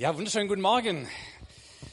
[0.00, 1.06] Ja, wunderschönen guten Morgen.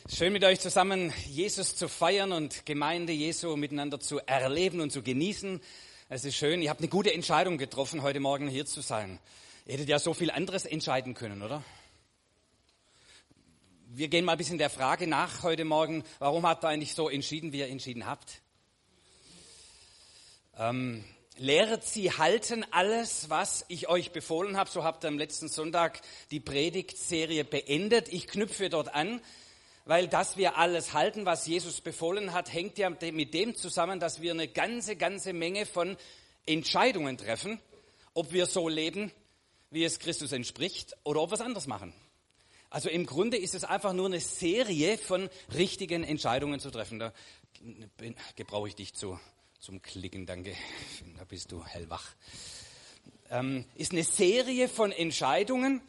[0.07, 5.03] Schön mit euch zusammen Jesus zu feiern und Gemeinde Jesu miteinander zu erleben und zu
[5.03, 5.59] genießen.
[6.07, 6.61] Es ist schön.
[6.61, 9.19] Ihr habt eine gute Entscheidung getroffen, heute Morgen hier zu sein.
[9.65, 11.65] Ihr hättet ja so viel anderes entscheiden können, oder?
[13.87, 17.09] Wir gehen mal ein bisschen der Frage nach heute Morgen, warum habt ihr eigentlich so
[17.09, 18.39] entschieden, wie ihr entschieden habt?
[20.57, 21.03] Ähm,
[21.39, 24.71] Lehret sie halten alles, was ich euch befohlen habe.
[24.71, 28.11] So habt ihr am letzten Sonntag die Predigtserie beendet.
[28.11, 29.21] Ich knüpfe dort an,
[29.85, 34.19] weil dass wir alles halten, was Jesus befohlen hat, hängt ja mit dem zusammen, dass
[34.19, 35.95] wir eine ganze, ganze Menge von
[36.47, 37.59] Entscheidungen treffen,
[38.15, 39.11] ob wir so leben,
[39.69, 41.93] wie es Christus entspricht, oder ob wir es anders machen.
[42.71, 46.97] Also im Grunde ist es einfach nur eine Serie von richtigen Entscheidungen zu treffen.
[46.97, 47.13] Da
[48.35, 49.19] gebrauche ich dich zu
[49.59, 50.55] zum Klicken, danke.
[51.17, 52.13] Da bist du hellwach.
[53.29, 55.81] Ähm, ist eine Serie von Entscheidungen,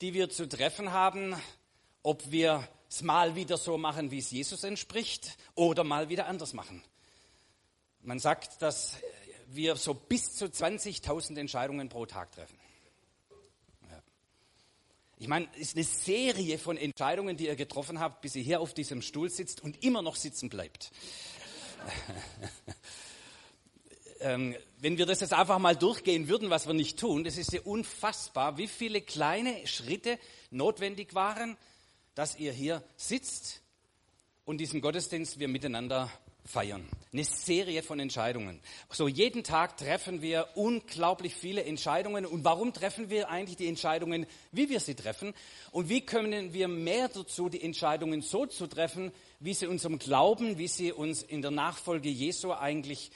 [0.00, 1.34] die wir zu treffen haben,
[2.02, 6.52] ob wir es mal wieder so machen, wie es Jesus entspricht, oder mal wieder anders
[6.54, 6.82] machen.
[8.00, 8.94] Man sagt, dass
[9.48, 12.58] wir so bis zu 20.000 Entscheidungen pro Tag treffen.
[13.90, 14.02] Ja.
[15.18, 18.60] Ich meine, es ist eine Serie von Entscheidungen, die ihr getroffen habt, bis ihr hier
[18.60, 20.90] auf diesem Stuhl sitzt und immer noch sitzen bleibt.
[24.20, 27.52] ähm, wenn wir das jetzt einfach mal durchgehen würden, was wir nicht tun, das ist
[27.52, 30.18] ja unfassbar, wie viele kleine Schritte
[30.50, 31.56] notwendig waren,
[32.14, 33.62] dass ihr hier sitzt
[34.44, 36.10] und diesen Gottesdienst wir miteinander
[36.48, 36.88] feiern.
[37.12, 38.60] Eine Serie von Entscheidungen.
[38.90, 42.24] So jeden Tag treffen wir unglaublich viele Entscheidungen.
[42.24, 45.34] Und warum treffen wir eigentlich die Entscheidungen, wie wir sie treffen?
[45.72, 50.58] Und wie können wir mehr dazu, die Entscheidungen so zu treffen, wie sie unserem Glauben,
[50.58, 53.10] wie sie uns in der Nachfolge Jesu eigentlich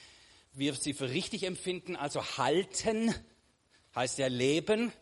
[0.54, 3.14] wir sie für richtig empfinden, also halten,
[3.94, 4.92] heißt ja leben,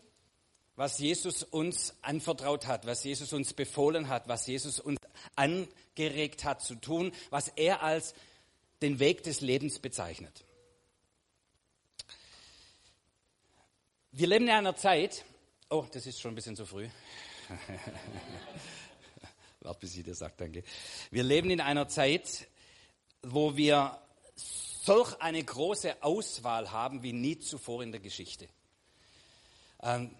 [0.75, 4.99] was Jesus uns anvertraut hat, was Jesus uns befohlen hat, was Jesus uns
[5.35, 8.13] angeregt hat zu tun, was er als
[8.81, 10.45] den Weg des Lebens bezeichnet.
[14.11, 15.23] Wir leben in einer Zeit,
[15.69, 16.89] oh, das ist schon ein bisschen zu früh.
[19.61, 20.63] Warte, bis ich dir sagt, danke.
[21.11, 22.47] Wir leben in einer Zeit,
[23.21, 23.99] wo wir
[24.35, 28.47] solch eine große Auswahl haben wie nie zuvor in der Geschichte.
[29.83, 30.15] Ähm,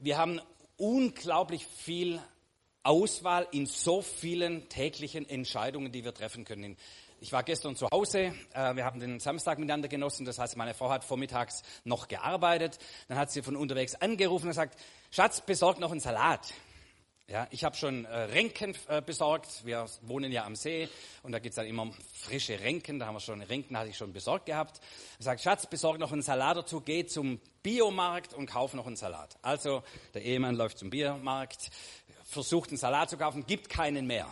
[0.00, 0.40] wir haben
[0.76, 2.20] unglaublich viel
[2.82, 6.76] Auswahl in so vielen täglichen Entscheidungen, die wir treffen können.
[7.20, 10.72] Ich war gestern zu Hause, äh, wir haben den Samstag miteinander genossen, das heißt, meine
[10.72, 12.78] Frau hat vormittags noch gearbeitet,
[13.08, 16.54] dann hat sie von unterwegs angerufen und gesagt, Schatz, besorg noch einen Salat.
[17.30, 19.64] Ja, ich habe schon äh, Renken äh, besorgt.
[19.64, 20.88] Wir wohnen ja am See
[21.22, 22.98] und da gibt's dann immer frische Renken.
[22.98, 24.80] Da haben wir schon Renken, hatte ich schon besorgt gehabt.
[25.20, 28.96] Ich sage, Schatz, besorg noch einen Salat dazu, geh zum Biomarkt und kauf noch einen
[28.96, 29.38] Salat.
[29.42, 31.70] Also der Ehemann läuft zum Biomarkt,
[32.24, 34.26] versucht einen Salat zu kaufen, gibt keinen mehr.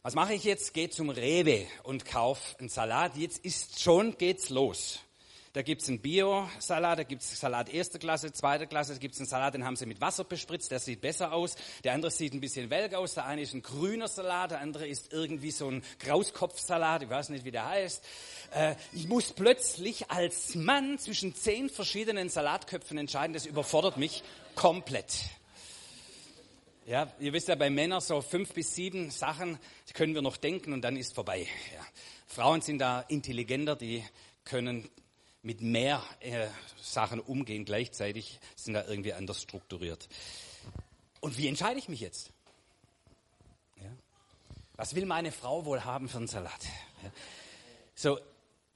[0.00, 0.72] Was mache ich jetzt?
[0.72, 3.18] Gehe zum Rewe und kauf einen Salat.
[3.18, 5.00] Jetzt ist schon, geht's los.
[5.52, 9.54] Da gibt's einen Bio-Salat, da gibt's Salat erster Klasse, zweiter Klasse, da gibt's einen Salat,
[9.54, 11.56] den haben sie mit Wasser bespritzt, der sieht besser aus.
[11.82, 13.14] Der andere sieht ein bisschen welk aus.
[13.14, 17.30] Der eine ist ein grüner Salat, der andere ist irgendwie so ein Krauskopfsalat, ich weiß
[17.30, 18.04] nicht, wie der heißt.
[18.54, 24.22] Äh, ich muss plötzlich als Mann zwischen zehn verschiedenen Salatköpfen entscheiden, das überfordert mich
[24.54, 25.24] komplett.
[26.86, 29.58] Ja, ihr wisst ja, bei Männern so fünf bis sieben Sachen
[29.94, 31.48] können wir noch denken und dann ist vorbei.
[31.74, 31.84] Ja.
[32.28, 34.04] Frauen sind da intelligenter, die
[34.44, 34.88] können
[35.42, 36.48] mit mehr äh,
[36.80, 40.08] Sachen umgehen gleichzeitig, sind da irgendwie anders strukturiert.
[41.20, 42.30] Und wie entscheide ich mich jetzt?
[43.76, 43.90] Ja?
[44.76, 46.64] Was will meine Frau wohl haben für einen Salat?
[47.02, 47.10] Ja?
[47.94, 48.18] So,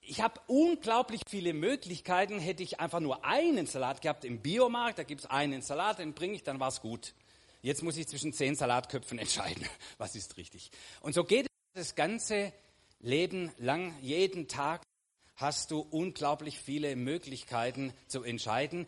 [0.01, 2.39] ich habe unglaublich viele Möglichkeiten.
[2.39, 6.13] Hätte ich einfach nur einen Salat gehabt im Biomarkt, da gibt es einen Salat, den
[6.13, 7.15] bringe ich, dann war es gut.
[7.63, 10.71] Jetzt muss ich zwischen zehn Salatköpfen entscheiden, was ist richtig.
[11.01, 12.53] Und so geht es das ganze
[13.01, 14.83] Leben lang, jeden Tag
[15.37, 18.87] hast du unglaublich viele Möglichkeiten zu entscheiden.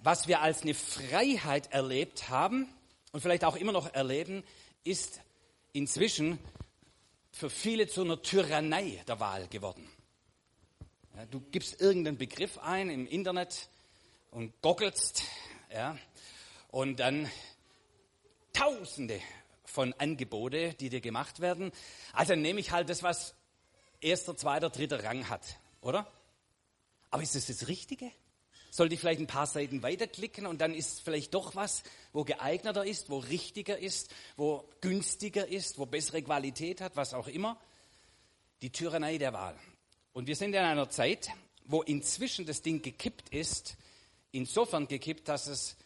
[0.00, 2.68] Was wir als eine Freiheit erlebt haben
[3.12, 4.44] und vielleicht auch immer noch erleben,
[4.84, 5.20] ist
[5.72, 6.38] inzwischen
[7.32, 9.88] für viele zu einer Tyrannei der Wahl geworden.
[11.16, 13.68] Ja, du gibst irgendeinen Begriff ein im Internet
[14.30, 15.22] und goggelst,
[15.72, 15.98] ja,
[16.68, 17.30] und dann
[18.52, 19.20] Tausende
[19.64, 21.70] von Angebote, die dir gemacht werden.
[22.12, 23.34] Also nehme ich halt das, was
[24.00, 25.42] erster, zweiter, dritter Rang hat.
[25.88, 26.06] Oder?
[27.10, 28.12] Aber ist das das Richtige?
[28.70, 31.82] Sollte ich vielleicht ein paar Seiten weiterklicken und dann ist vielleicht doch was,
[32.12, 37.26] wo geeigneter ist, wo richtiger ist, wo günstiger ist, wo bessere Qualität hat, was auch
[37.26, 37.58] immer.
[38.60, 39.58] Die Tyrannei der Wahl.
[40.12, 41.30] Und wir sind in einer Zeit,
[41.64, 43.78] wo inzwischen das Ding gekippt ist,
[44.30, 45.76] insofern gekippt, dass es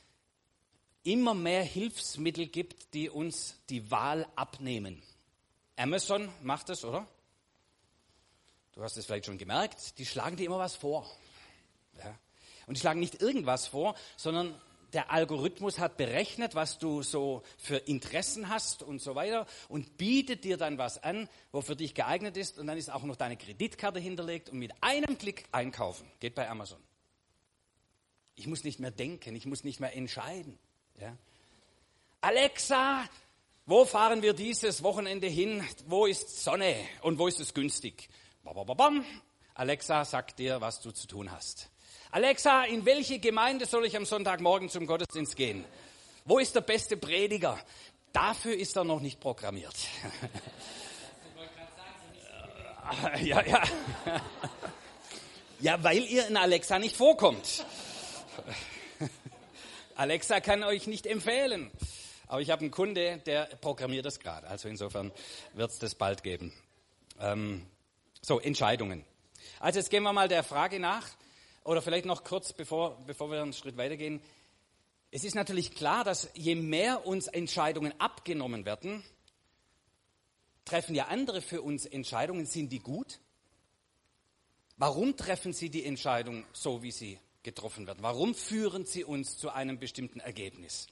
[1.04, 5.00] immer mehr Hilfsmittel gibt, die uns die Wahl abnehmen.
[5.76, 7.06] Amazon macht das, oder?
[8.82, 11.08] Du hast es vielleicht schon gemerkt, die schlagen dir immer was vor.
[11.98, 12.18] Ja.
[12.66, 14.60] Und die schlagen nicht irgendwas vor, sondern
[14.92, 20.42] der Algorithmus hat berechnet, was du so für Interessen hast und so weiter und bietet
[20.42, 23.36] dir dann was an, wo für dich geeignet ist und dann ist auch noch deine
[23.36, 26.10] Kreditkarte hinterlegt und mit einem Klick einkaufen.
[26.18, 26.82] Geht bei Amazon.
[28.34, 30.58] Ich muss nicht mehr denken, ich muss nicht mehr entscheiden.
[30.98, 31.16] Ja.
[32.20, 33.08] Alexa,
[33.64, 35.64] wo fahren wir dieses Wochenende hin?
[35.86, 38.08] Wo ist Sonne und wo ist es günstig?
[39.54, 41.70] Alexa sagt dir, was du zu tun hast.
[42.10, 45.64] Alexa, in welche Gemeinde soll ich am Sonntagmorgen zum Gottesdienst gehen?
[46.24, 47.58] Wo ist der beste Prediger?
[48.12, 49.74] Dafür ist er noch nicht programmiert.
[53.22, 53.62] ja, ja.
[55.60, 57.64] Ja, weil ihr in Alexa nicht vorkommt.
[59.94, 61.70] Alexa kann euch nicht empfehlen.
[62.26, 64.48] Aber ich habe einen Kunde, der programmiert das gerade.
[64.48, 65.12] Also insofern
[65.54, 66.52] wird es das bald geben.
[67.20, 67.66] Ähm,
[68.24, 69.04] so, Entscheidungen.
[69.58, 71.08] Also jetzt gehen wir mal der Frage nach,
[71.64, 74.22] oder vielleicht noch kurz, bevor, bevor wir einen Schritt weitergehen.
[75.10, 79.04] Es ist natürlich klar, dass je mehr uns Entscheidungen abgenommen werden,
[80.64, 82.46] treffen ja andere für uns Entscheidungen.
[82.46, 83.18] Sind die gut?
[84.76, 88.02] Warum treffen sie die Entscheidung so, wie sie getroffen wird?
[88.02, 90.86] Warum führen sie uns zu einem bestimmten Ergebnis?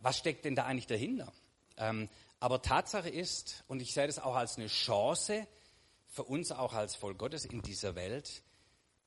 [0.00, 1.32] Was steckt denn da eigentlich dahinter?
[1.76, 2.08] Ähm,
[2.40, 5.46] aber Tatsache ist, und ich sehe das auch als eine Chance
[6.08, 8.42] für uns auch als Volk Gottes in dieser Welt,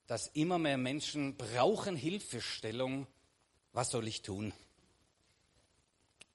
[0.08, 3.08] dass immer mehr Menschen brauchen Hilfestellung.
[3.74, 4.54] Was soll ich tun?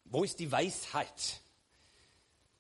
[0.05, 1.41] Wo ist die Weisheit?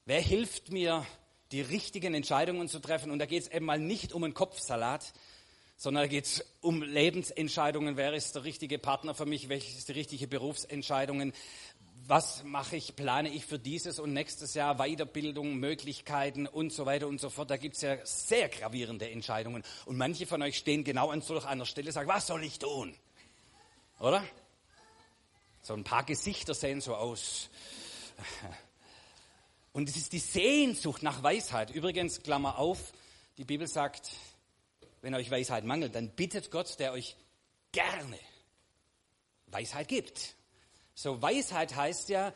[0.04, 1.06] Wer hilft mir,
[1.52, 3.10] die richtigen Entscheidungen zu treffen?
[3.10, 5.12] Und da geht es eben mal nicht um einen Kopfsalat,
[5.76, 7.96] sondern da geht es um Lebensentscheidungen.
[7.96, 9.48] Wer ist der richtige Partner für mich?
[9.48, 11.32] Welche ist die richtige Berufsentscheidung?
[12.04, 14.76] Was mache ich, plane ich für dieses und nächstes Jahr?
[14.76, 17.50] Weiterbildung, Möglichkeiten und so weiter und so fort.
[17.50, 19.64] Da gibt es ja sehr gravierende Entscheidungen.
[19.86, 22.58] Und manche von euch stehen genau an solch einer Stelle und sagen, was soll ich
[22.58, 22.94] tun?
[23.98, 24.24] Oder?
[25.62, 27.50] So ein paar Gesichter sehen so aus.
[29.72, 31.70] Und es ist die Sehnsucht nach Weisheit.
[31.70, 32.92] Übrigens, Klammer auf,
[33.36, 34.12] die Bibel sagt,
[35.02, 37.16] wenn euch Weisheit mangelt, dann bittet Gott, der euch
[37.72, 38.18] gerne
[39.48, 40.36] Weisheit gibt.
[40.98, 42.32] So, Weisheit heißt ja,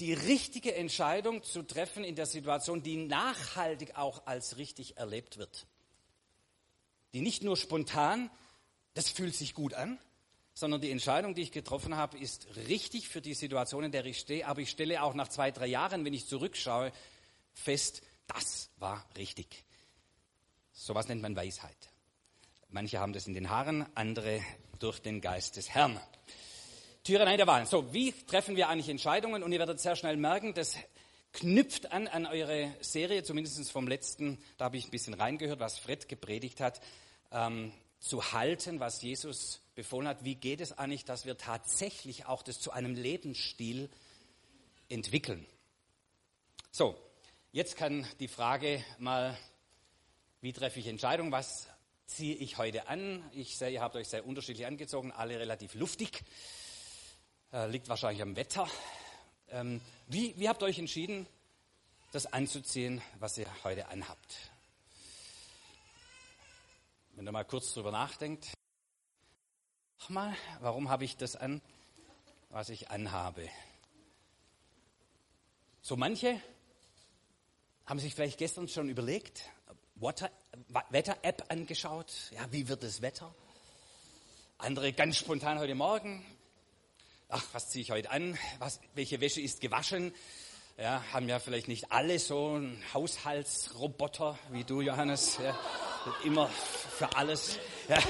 [0.00, 5.68] die richtige Entscheidung zu treffen in der Situation, die nachhaltig auch als richtig erlebt wird.
[7.12, 8.30] Die nicht nur spontan,
[8.94, 10.00] das fühlt sich gut an,
[10.54, 14.18] sondern die Entscheidung, die ich getroffen habe, ist richtig für die Situation, in der ich
[14.18, 14.44] stehe.
[14.48, 16.90] Aber ich stelle auch nach zwei, drei Jahren, wenn ich zurückschaue,
[17.52, 19.64] fest, das war richtig.
[20.72, 21.76] So was nennt man Weisheit.
[22.70, 24.42] Manche haben das in den Haaren, andere
[24.80, 26.00] durch den Geist des Herrn.
[27.04, 27.66] Tyrannei der Wahlen.
[27.66, 29.42] So, wie treffen wir eigentlich Entscheidungen?
[29.42, 30.74] Und ihr werdet sehr schnell merken, das
[31.34, 35.78] knüpft an an eure Serie, zumindest vom letzten, da habe ich ein bisschen reingehört, was
[35.78, 36.80] Fred gepredigt hat,
[37.30, 40.24] ähm, zu halten, was Jesus befohlen hat.
[40.24, 43.90] Wie geht es eigentlich, dass wir tatsächlich auch das zu einem Lebensstil
[44.88, 45.44] entwickeln?
[46.70, 46.96] So,
[47.52, 49.36] jetzt kann die Frage mal,
[50.40, 51.32] wie treffe ich Entscheidungen?
[51.32, 51.68] Was
[52.06, 53.22] ziehe ich heute an?
[53.34, 56.24] Ich sehe, ihr habt euch sehr unterschiedlich angezogen, alle relativ luftig.
[57.54, 58.68] Äh, liegt wahrscheinlich am Wetter.
[59.50, 61.24] Ähm, wie, wie habt ihr euch entschieden,
[62.10, 64.50] das anzuziehen, was ihr heute anhabt?
[67.12, 68.48] Wenn ihr mal kurz drüber nachdenkt,
[70.00, 71.62] Ach mal, warum habe ich das an,
[72.50, 73.48] was ich anhabe?
[75.80, 76.40] So manche
[77.86, 79.48] haben sich vielleicht gestern schon überlegt,
[79.94, 82.12] Wetter-App angeschaut.
[82.32, 83.32] Ja, wie wird das Wetter?
[84.58, 86.26] Andere ganz spontan heute Morgen.
[87.28, 88.38] Ach, was ziehe ich heute an?
[88.58, 90.14] Was, welche Wäsche ist gewaschen?
[90.76, 95.38] Ja, haben ja vielleicht nicht alle so einen Haushaltsroboter wie du, Johannes.
[95.42, 95.56] Ja,
[96.24, 97.58] immer für alles.
[97.88, 97.98] Ja.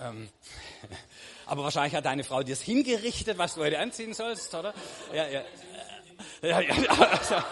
[0.00, 0.28] ähm,
[1.46, 4.74] aber wahrscheinlich hat deine Frau dir das hingerichtet, was du heute anziehen sollst, oder?
[5.12, 5.42] Ja, ja.
[6.42, 7.44] Ja, ja,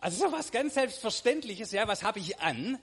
[0.00, 0.26] also.
[0.26, 2.78] so was ganz Selbstverständliches, ja, was habe ich an,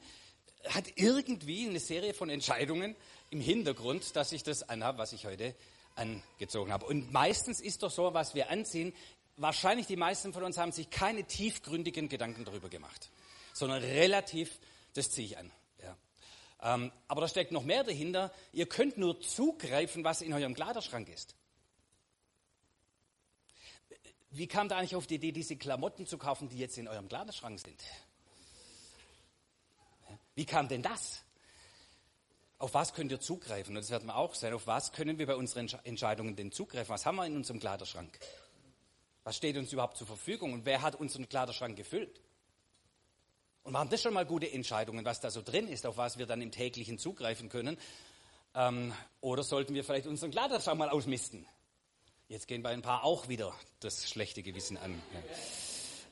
[0.70, 2.96] hat irgendwie eine Serie von Entscheidungen
[3.30, 5.56] im Hintergrund, dass ich das anhabe, was ich heute
[5.96, 6.86] angezogen habe.
[6.86, 8.94] Und meistens ist doch so, was wir anziehen,
[9.36, 13.10] wahrscheinlich die meisten von uns haben sich keine tiefgründigen Gedanken darüber gemacht,
[13.54, 14.60] sondern relativ,
[14.94, 15.52] das ziehe ich an.
[16.62, 18.32] Ähm, aber da steckt noch mehr dahinter.
[18.52, 21.36] Ihr könnt nur zugreifen, was in eurem Kleiderschrank ist.
[24.30, 27.08] Wie kam da eigentlich auf die Idee, diese Klamotten zu kaufen, die jetzt in eurem
[27.08, 27.82] Kleiderschrank sind?
[30.36, 31.24] Wie kam denn das?
[32.60, 33.76] Auf was könnt ihr zugreifen?
[33.76, 34.54] Und das werden wir auch sein.
[34.54, 36.90] Auf was können wir bei unseren Entscheidungen denn zugreifen?
[36.90, 38.20] Was haben wir in unserem Kleiderschrank?
[39.24, 40.54] Was steht uns überhaupt zur Verfügung?
[40.54, 42.22] Und wer hat unseren Kleiderschrank gefüllt?
[43.64, 46.26] Und waren das schon mal gute Entscheidungen, was da so drin ist, auf was wir
[46.26, 47.78] dann im täglichen zugreifen können?
[48.56, 51.46] Ähm, oder sollten wir vielleicht unseren Kleiderschrank mal ausmisten?
[52.30, 55.02] Jetzt gehen bei ein paar auch wieder das schlechte Gewissen an.
[55.14, 55.20] Ja.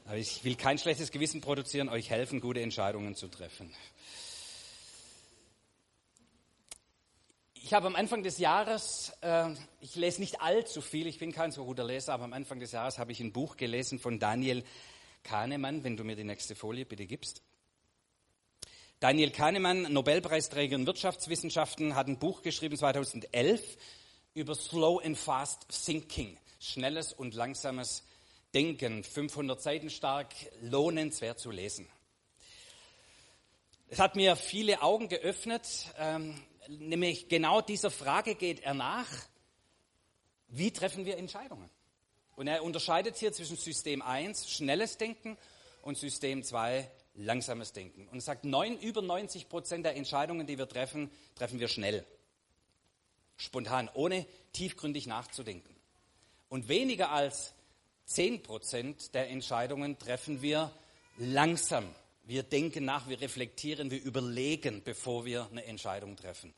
[0.06, 3.74] Aber ich will kein schlechtes Gewissen produzieren, euch helfen, gute Entscheidungen zu treffen.
[7.54, 9.50] Ich habe am Anfang des Jahres, äh,
[9.82, 12.72] ich lese nicht allzu viel, ich bin kein so guter Leser, aber am Anfang des
[12.72, 14.64] Jahres habe ich ein Buch gelesen von Daniel
[15.24, 17.42] Kahnemann, wenn du mir die nächste Folie bitte gibst.
[19.02, 23.76] Daniel Kahnemann, Nobelpreisträger in Wirtschaftswissenschaften, hat ein Buch geschrieben 2011
[24.36, 28.04] über Slow and Fast Thinking, schnelles und langsames
[28.54, 31.88] Denken, 500 Seiten stark, lohnenswert zu lesen.
[33.88, 39.08] Es hat mir viele Augen geöffnet, ähm, nämlich genau dieser Frage geht er nach,
[40.50, 41.70] wie treffen wir Entscheidungen?
[42.36, 45.38] Und er unterscheidet hier zwischen System 1, schnelles Denken,
[45.82, 48.08] und System 2, langsames Denken.
[48.10, 52.06] Und sagt, neun, über 90 Prozent der Entscheidungen, die wir treffen, treffen wir schnell,
[53.38, 55.76] spontan, ohne tiefgründig nachzudenken.
[56.50, 57.54] Und weniger als
[58.06, 60.72] 10 Prozent der Entscheidungen treffen wir
[61.18, 61.86] langsam,
[62.24, 66.54] wir denken nach, wir reflektieren, wir überlegen, bevor wir eine Entscheidung treffen.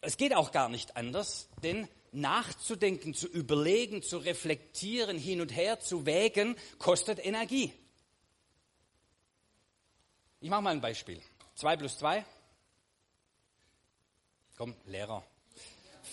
[0.00, 5.80] Es geht auch gar nicht anders, denn nachzudenken, zu überlegen, zu reflektieren, hin und her
[5.80, 7.72] zu wägen, kostet Energie.
[10.40, 11.20] Ich mache mal ein Beispiel.
[11.54, 12.24] 2 plus 2.
[14.56, 15.22] Komm, Lehrer.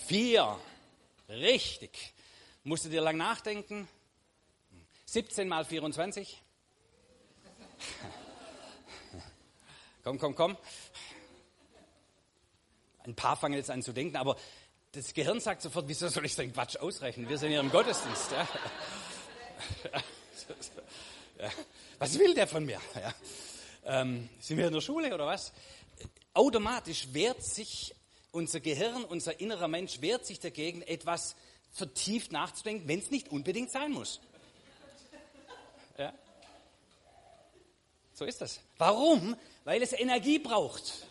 [0.07, 0.59] 4.
[1.29, 2.13] Richtig.
[2.65, 3.87] Musst du dir lang nachdenken?
[5.05, 6.41] 17 mal 24.
[10.03, 10.57] komm, komm, komm.
[13.05, 14.35] Ein paar fangen jetzt an zu denken, aber
[14.91, 17.29] das Gehirn sagt sofort, wieso soll ich den Quatsch ausrechnen?
[17.29, 18.31] Wir sind hier im Gottesdienst.
[18.31, 18.47] Ja.
[21.99, 22.81] Was will der von mir?
[22.95, 23.13] Ja.
[23.85, 25.51] Ähm, sind wir in der Schule oder was?
[26.33, 27.93] Automatisch wehrt sich
[28.33, 31.35] unser Gehirn, unser innerer Mensch wehrt sich dagegen, etwas
[31.71, 34.19] vertieft nachzudenken, wenn es nicht unbedingt sein muss.
[35.97, 36.13] Ja.
[38.13, 38.59] So ist das.
[38.77, 39.35] Warum?
[39.63, 41.05] Weil es Energie braucht.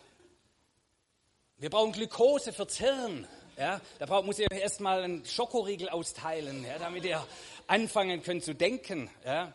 [1.58, 3.26] Wir brauchen Glukose fürs Hirn.
[3.56, 7.24] Ja, da braucht, muss ich erstmal einen Schokoriegel austeilen, ja, damit ihr
[7.68, 9.08] anfangen könnt zu denken.
[9.24, 9.52] Ja.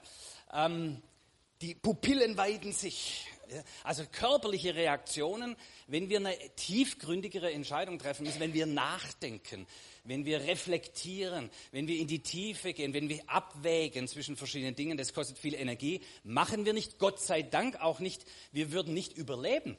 [0.53, 1.01] Ähm,
[1.61, 3.27] die Pupillen weiden sich.
[3.83, 5.55] Also körperliche Reaktionen,
[5.87, 9.67] wenn wir eine tiefgründigere Entscheidung treffen müssen, wenn wir nachdenken,
[10.03, 14.97] wenn wir reflektieren, wenn wir in die Tiefe gehen, wenn wir abwägen zwischen verschiedenen Dingen,
[14.97, 19.17] das kostet viel Energie, machen wir nicht, Gott sei Dank auch nicht, wir würden nicht
[19.17, 19.77] überleben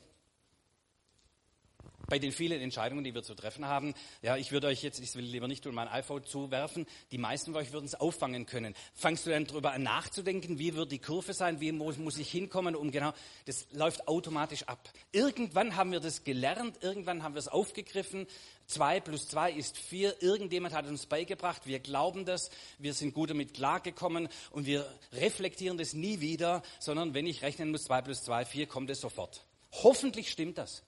[2.09, 3.95] bei den vielen Entscheidungen, die wir zu treffen haben.
[4.23, 6.87] Ja, ich würde euch jetzt, ich will lieber nicht tun, mein iPhone zuwerfen.
[7.13, 8.75] Die meisten von euch würden es auffangen können.
[8.95, 12.31] Fangst du dann darüber an nachzudenken, wie wird die Kurve sein, wie muss, muss ich
[12.31, 13.13] hinkommen, um genau,
[13.45, 14.91] das läuft automatisch ab.
[15.13, 18.27] Irgendwann haben wir das gelernt, irgendwann haben wir es aufgegriffen.
[18.67, 20.23] Zwei plus zwei ist vier.
[20.23, 21.67] Irgendjemand hat uns beigebracht.
[21.67, 22.51] Wir glauben das.
[22.79, 27.71] Wir sind gut damit klargekommen und wir reflektieren das nie wieder, sondern wenn ich rechnen
[27.71, 29.45] muss, zwei plus zwei, vier, kommt es sofort.
[29.73, 30.83] Hoffentlich stimmt das.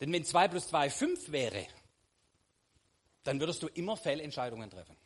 [0.00, 1.66] Denn wenn 2 plus 2 5 wäre,
[3.24, 4.96] dann würdest du immer Fehlentscheidungen treffen.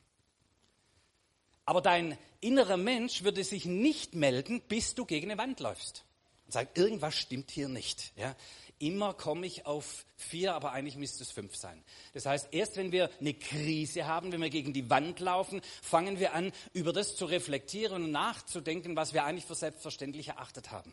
[1.64, 6.04] Aber dein innerer Mensch würde sich nicht melden, bis du gegen eine Wand läufst.
[6.44, 8.12] Und sagt, irgendwas stimmt hier nicht.
[8.16, 8.34] Ja?
[8.78, 11.82] Immer komme ich auf vier, aber eigentlich müsste es fünf sein.
[12.14, 16.18] Das heißt, erst wenn wir eine Krise haben, wenn wir gegen die Wand laufen, fangen
[16.18, 20.92] wir an, über das zu reflektieren und nachzudenken, was wir eigentlich für selbstverständlich erachtet haben.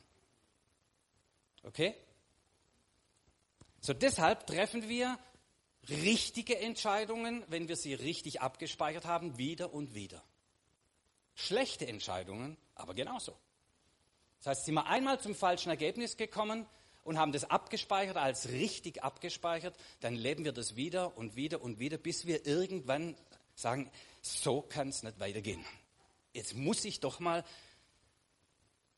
[1.64, 1.96] Okay?
[3.82, 5.18] So deshalb treffen wir
[5.90, 10.24] richtige Entscheidungen, wenn wir sie richtig abgespeichert haben, wieder und wieder.
[11.36, 13.36] Schlechte Entscheidungen, aber genauso.
[14.40, 16.66] Das heißt, sind wir einmal zum falschen Ergebnis gekommen
[17.04, 21.80] und haben das abgespeichert, als richtig abgespeichert, dann leben wir das wieder und wieder und
[21.80, 23.16] wieder, bis wir irgendwann
[23.56, 23.90] sagen,
[24.22, 25.66] so kann es nicht weitergehen.
[26.34, 27.44] Jetzt muss ich doch mal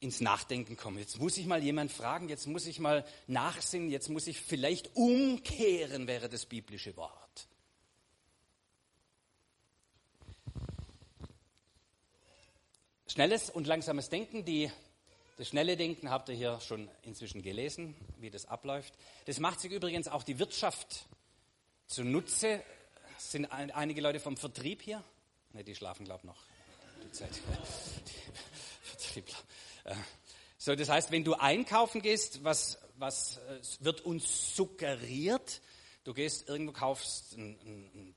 [0.01, 0.97] ins Nachdenken kommen.
[0.97, 4.95] Jetzt muss ich mal jemand fragen, jetzt muss ich mal nachsinnen, jetzt muss ich vielleicht
[4.95, 7.47] umkehren, wäre das biblische Wort.
[13.05, 14.71] Schnelles und langsames Denken, die,
[15.37, 18.95] das schnelle Denken habt ihr hier schon inzwischen gelesen, wie das abläuft.
[19.25, 21.05] Das macht sich übrigens auch die Wirtschaft
[21.85, 22.63] zunutze.
[23.19, 25.03] Sind einige Leute vom Vertrieb hier?
[25.53, 26.43] Ne, die schlafen, glaube ich, noch.
[27.03, 27.29] Die Zeit.
[30.57, 35.59] So, das heißt, wenn du einkaufen gehst, was, was äh, wird uns suggeriert?
[36.03, 38.15] Du gehst irgendwo, kaufst ein, ein,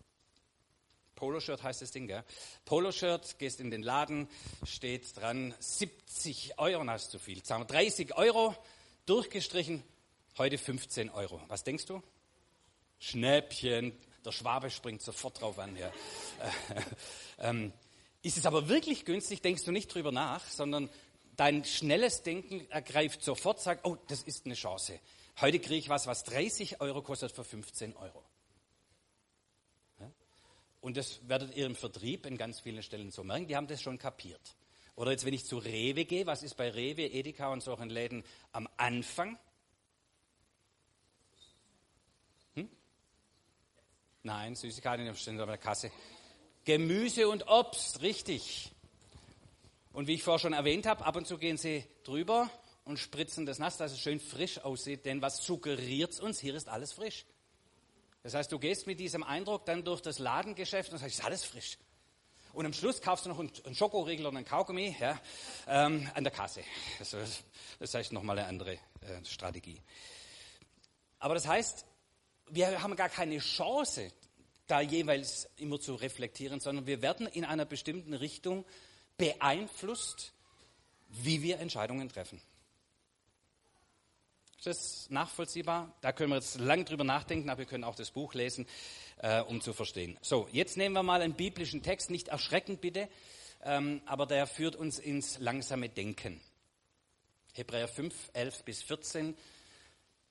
[1.14, 2.22] Poloshirt heißt das Ding, gell?
[2.66, 4.28] Poloshirt, gehst in den Laden,
[4.64, 8.54] steht dran 70 Euro, na ist zu viel, sagen wir 30 Euro,
[9.06, 9.82] durchgestrichen,
[10.36, 11.40] heute 15 Euro.
[11.48, 12.02] Was denkst du?
[12.98, 13.92] Schnäppchen,
[14.24, 15.76] der Schwabe springt sofort drauf an.
[15.76, 15.92] Ja.
[17.38, 17.72] ähm,
[18.22, 20.90] ist es aber wirklich günstig, denkst du nicht drüber nach, sondern
[21.36, 25.00] dein schnelles Denken ergreift sofort, sagt, oh, das ist eine Chance.
[25.40, 28.24] Heute kriege ich was, was 30 Euro kostet für 15 Euro.
[30.84, 33.80] Und das werdet ihr im Vertrieb in ganz vielen Stellen so merken, die haben das
[33.80, 34.54] schon kapiert.
[34.96, 38.22] Oder jetzt, wenn ich zu Rewe gehe, was ist bei Rewe, Edeka und solchen Läden
[38.52, 39.38] am Anfang?
[42.52, 42.68] Hm?
[44.24, 45.90] Nein, Süßigkeiten an der Kasse.
[46.66, 48.73] Gemüse und Obst, richtig.
[49.94, 52.50] Und wie ich vorher schon erwähnt habe, ab und zu gehen sie drüber
[52.84, 55.06] und spritzen das nass, dass es schön frisch aussieht.
[55.06, 56.40] Denn was suggeriert es uns?
[56.40, 57.24] Hier ist alles frisch.
[58.24, 61.44] Das heißt, du gehst mit diesem Eindruck dann durch das Ladengeschäft und sagst, ist alles
[61.44, 61.78] frisch.
[62.52, 65.20] Und am Schluss kaufst du noch einen Schokoriegel oder einen Kaugummi ja,
[65.68, 66.62] ähm, an der Kasse.
[66.98, 67.16] Das,
[67.78, 69.80] das heißt nochmal eine andere äh, Strategie.
[71.20, 71.86] Aber das heißt,
[72.50, 74.10] wir haben gar keine Chance,
[74.66, 78.64] da jeweils immer zu reflektieren, sondern wir werden in einer bestimmten Richtung
[79.16, 80.32] beeinflusst,
[81.08, 82.40] wie wir Entscheidungen treffen.
[84.58, 85.92] Ist das nachvollziehbar?
[86.00, 88.66] Da können wir jetzt lang drüber nachdenken, aber wir können auch das Buch lesen,
[89.18, 90.18] äh, um zu verstehen.
[90.22, 93.08] So, jetzt nehmen wir mal einen biblischen Text, nicht erschreckend bitte,
[93.62, 96.40] ähm, aber der führt uns ins langsame Denken.
[97.52, 99.36] Hebräer 5, 11 bis 14.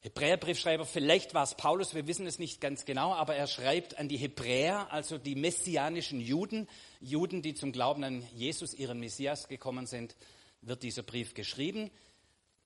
[0.03, 4.09] Hebräerbriefschreiber, vielleicht war es Paulus, wir wissen es nicht ganz genau, aber er schreibt an
[4.09, 6.67] die Hebräer, also die messianischen Juden,
[6.99, 10.17] Juden, die zum Glauben an Jesus, ihren Messias gekommen sind,
[10.61, 11.89] wird dieser Brief geschrieben.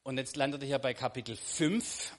[0.01, 2.17] Und jetzt landet er hier bei Kapitel 5,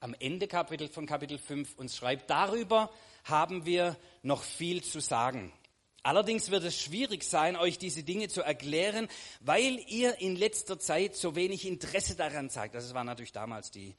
[0.00, 2.90] am Ende Kapitel von Kapitel 5 und schreibt, darüber
[3.24, 5.52] haben wir noch viel zu sagen.
[6.02, 9.08] Allerdings wird es schwierig sein, euch diese Dinge zu erklären,
[9.40, 12.74] weil ihr in letzter Zeit so wenig Interesse daran zeigt.
[12.74, 13.94] Das waren natürlich damals die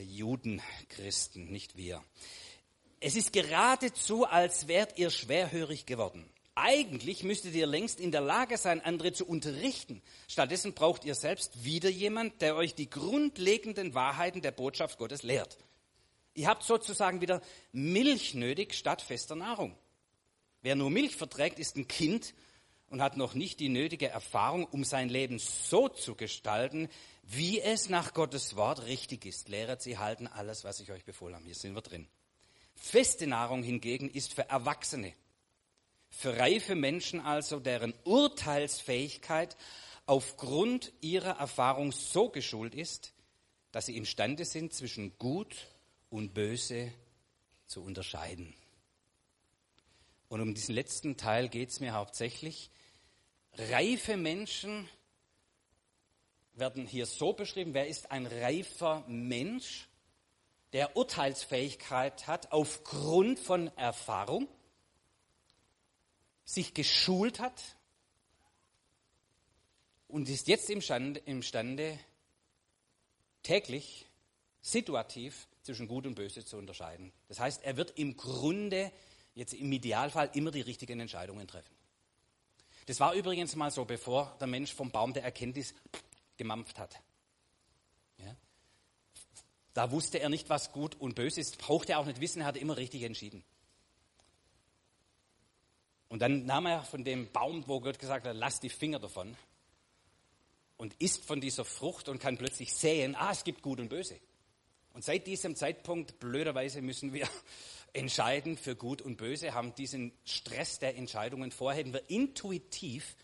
[0.00, 2.02] Judenchristen, nicht wir.
[3.00, 6.28] Es ist geradezu, als wärt ihr schwerhörig geworden.
[6.54, 10.02] Eigentlich müsstet ihr längst in der Lage sein, andere zu unterrichten.
[10.28, 15.56] Stattdessen braucht ihr selbst wieder jemand, der euch die grundlegenden Wahrheiten der Botschaft Gottes lehrt.
[16.34, 17.40] Ihr habt sozusagen wieder
[17.72, 19.76] Milch nötig statt fester Nahrung.
[20.60, 22.34] Wer nur Milch verträgt, ist ein Kind
[22.88, 26.88] und hat noch nicht die nötige Erfahrung, um sein Leben so zu gestalten,
[27.22, 29.48] wie es nach Gottes Wort richtig ist.
[29.48, 31.44] Lehret sie halten alles, was ich euch befohlen habe.
[31.44, 32.08] Hier sind wir drin.
[32.74, 35.14] Feste Nahrung hingegen ist für Erwachsene
[36.12, 39.56] für reife Menschen also, deren Urteilsfähigkeit
[40.04, 43.14] aufgrund ihrer Erfahrung so geschult ist,
[43.72, 45.68] dass sie imstande sind, zwischen Gut
[46.10, 46.92] und Böse
[47.66, 48.54] zu unterscheiden.
[50.28, 52.70] Und um diesen letzten Teil geht es mir hauptsächlich.
[53.54, 54.88] Reife Menschen
[56.54, 59.88] werden hier so beschrieben, wer ist ein reifer Mensch,
[60.72, 64.48] der Urteilsfähigkeit hat aufgrund von Erfahrung
[66.44, 67.62] sich geschult hat
[70.08, 71.98] und ist jetzt imstande, imstande
[73.42, 74.06] täglich,
[74.60, 77.12] situativ zwischen Gut und Böse zu unterscheiden.
[77.28, 78.92] Das heißt, er wird im Grunde,
[79.34, 81.74] jetzt im Idealfall, immer die richtigen Entscheidungen treffen.
[82.86, 85.74] Das war übrigens mal so, bevor der Mensch vom Baum der Erkenntnis
[86.36, 87.00] gemampft hat.
[88.18, 88.36] Ja?
[89.74, 92.46] Da wusste er nicht, was gut und böse ist, brauchte er auch nicht wissen, er
[92.46, 93.44] hat immer richtig entschieden.
[96.08, 99.34] Und dann nahm er von dem Baum, wo Gott gesagt hat, lass die Finger davon
[100.76, 104.18] und isst von dieser Frucht und kann plötzlich sehen, ah, es gibt Gut und Böse.
[104.92, 107.26] Und seit diesem Zeitpunkt, blöderweise, müssen wir
[107.94, 113.16] entscheiden für Gut und Böse, haben diesen Stress der Entscheidungen vorher, hätten wir intuitiv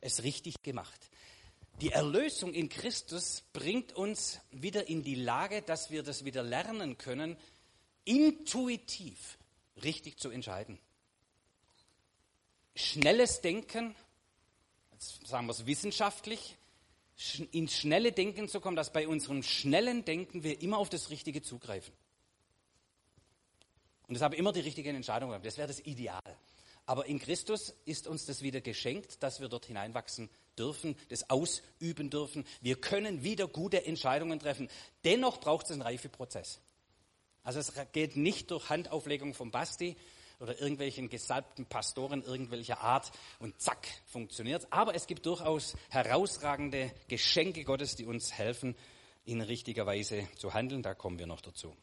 [0.00, 1.09] es richtig gemacht.
[1.80, 6.98] Die Erlösung in Christus bringt uns wieder in die Lage, dass wir das wieder lernen
[6.98, 7.36] können,
[8.04, 9.38] intuitiv
[9.82, 10.78] richtig zu entscheiden
[12.74, 13.94] schnelles Denken,
[15.24, 16.56] sagen wir es wissenschaftlich,
[17.52, 21.42] ins schnelle Denken zu kommen, dass bei unserem schnellen Denken wir immer auf das Richtige
[21.42, 21.92] zugreifen.
[24.08, 25.40] Und deshalb immer die richtigen Entscheidungen.
[25.42, 26.20] Das wäre das Ideal.
[26.86, 32.10] Aber in Christus ist uns das wieder geschenkt, dass wir dort hineinwachsen dürfen, das ausüben
[32.10, 32.44] dürfen.
[32.60, 34.68] Wir können wieder gute Entscheidungen treffen.
[35.04, 36.60] Dennoch braucht es einen Reifeprozess.
[37.42, 39.96] Also es geht nicht durch Handauflegung vom Basti,
[40.40, 44.66] oder irgendwelchen gesalbten Pastoren irgendwelcher Art und zack, funktioniert.
[44.70, 48.74] Aber es gibt durchaus herausragende Geschenke Gottes, die uns helfen,
[49.24, 50.82] in richtiger Weise zu handeln.
[50.82, 51.76] Da kommen wir noch dazu.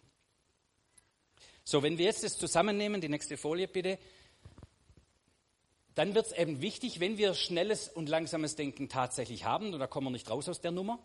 [1.64, 4.00] So, wenn wir jetzt das zusammennehmen, die nächste Folie bitte,
[5.98, 9.88] dann wird es eben wichtig, wenn wir schnelles und langsames Denken tatsächlich haben, und da
[9.88, 11.00] kommen wir nicht raus aus der Nummer,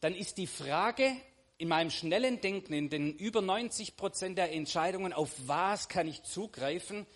[0.00, 1.16] dann ist die Frage
[1.56, 6.24] in meinem schnellen Denken, in den über 90 Prozent der Entscheidungen, auf was kann ich
[6.24, 7.06] zugreifen,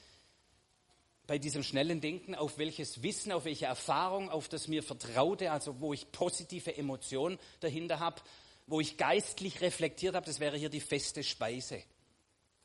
[1.27, 5.81] bei diesem schnellen Denken, auf welches Wissen, auf welche Erfahrung, auf das mir Vertraute, also
[5.81, 8.23] wo ich positive Emotionen dahinter habe,
[8.67, 11.83] wo ich geistlich reflektiert habe, das wäre hier die feste Speise.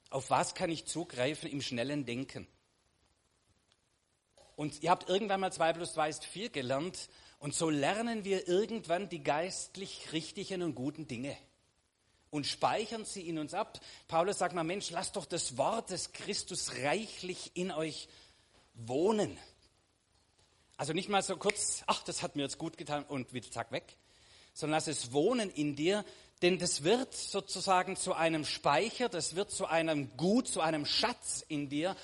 [0.10, 2.48] Auf was kann ich zugreifen im schnellen Denken?
[4.58, 7.08] Und ihr habt irgendwann mal 2 plus 2 ist 4 gelernt.
[7.40, 11.38] Und so lernen wir irgendwann die geistlich richtigen und guten Dinge
[12.32, 13.80] und speichern sie in uns ab.
[14.08, 18.10] Paulus sagt mal, Mensch, lasst doch das Wort des Christus reichlich in euch
[18.74, 19.38] wohnen.
[20.76, 23.72] Also nicht mal so kurz, ach, das hat mir jetzt gut getan und wieder zack
[23.72, 23.96] weg,
[24.54, 26.04] sondern lass es wohnen in dir,
[26.42, 31.44] denn das wird sozusagen zu einem Speicher, das wird zu einem Gut, zu einem Schatz
[31.48, 31.96] in dir,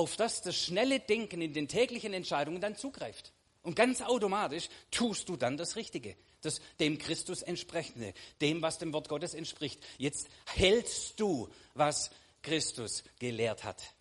[0.00, 3.34] auf das das schnelle Denken in den täglichen Entscheidungen dann zugreift.
[3.62, 8.94] Und ganz automatisch tust du dann das Richtige, das dem Christus entsprechende, dem, was dem
[8.94, 9.78] Wort Gottes entspricht.
[9.98, 12.10] Jetzt hältst du, was
[12.40, 13.94] Christus gelehrt hat.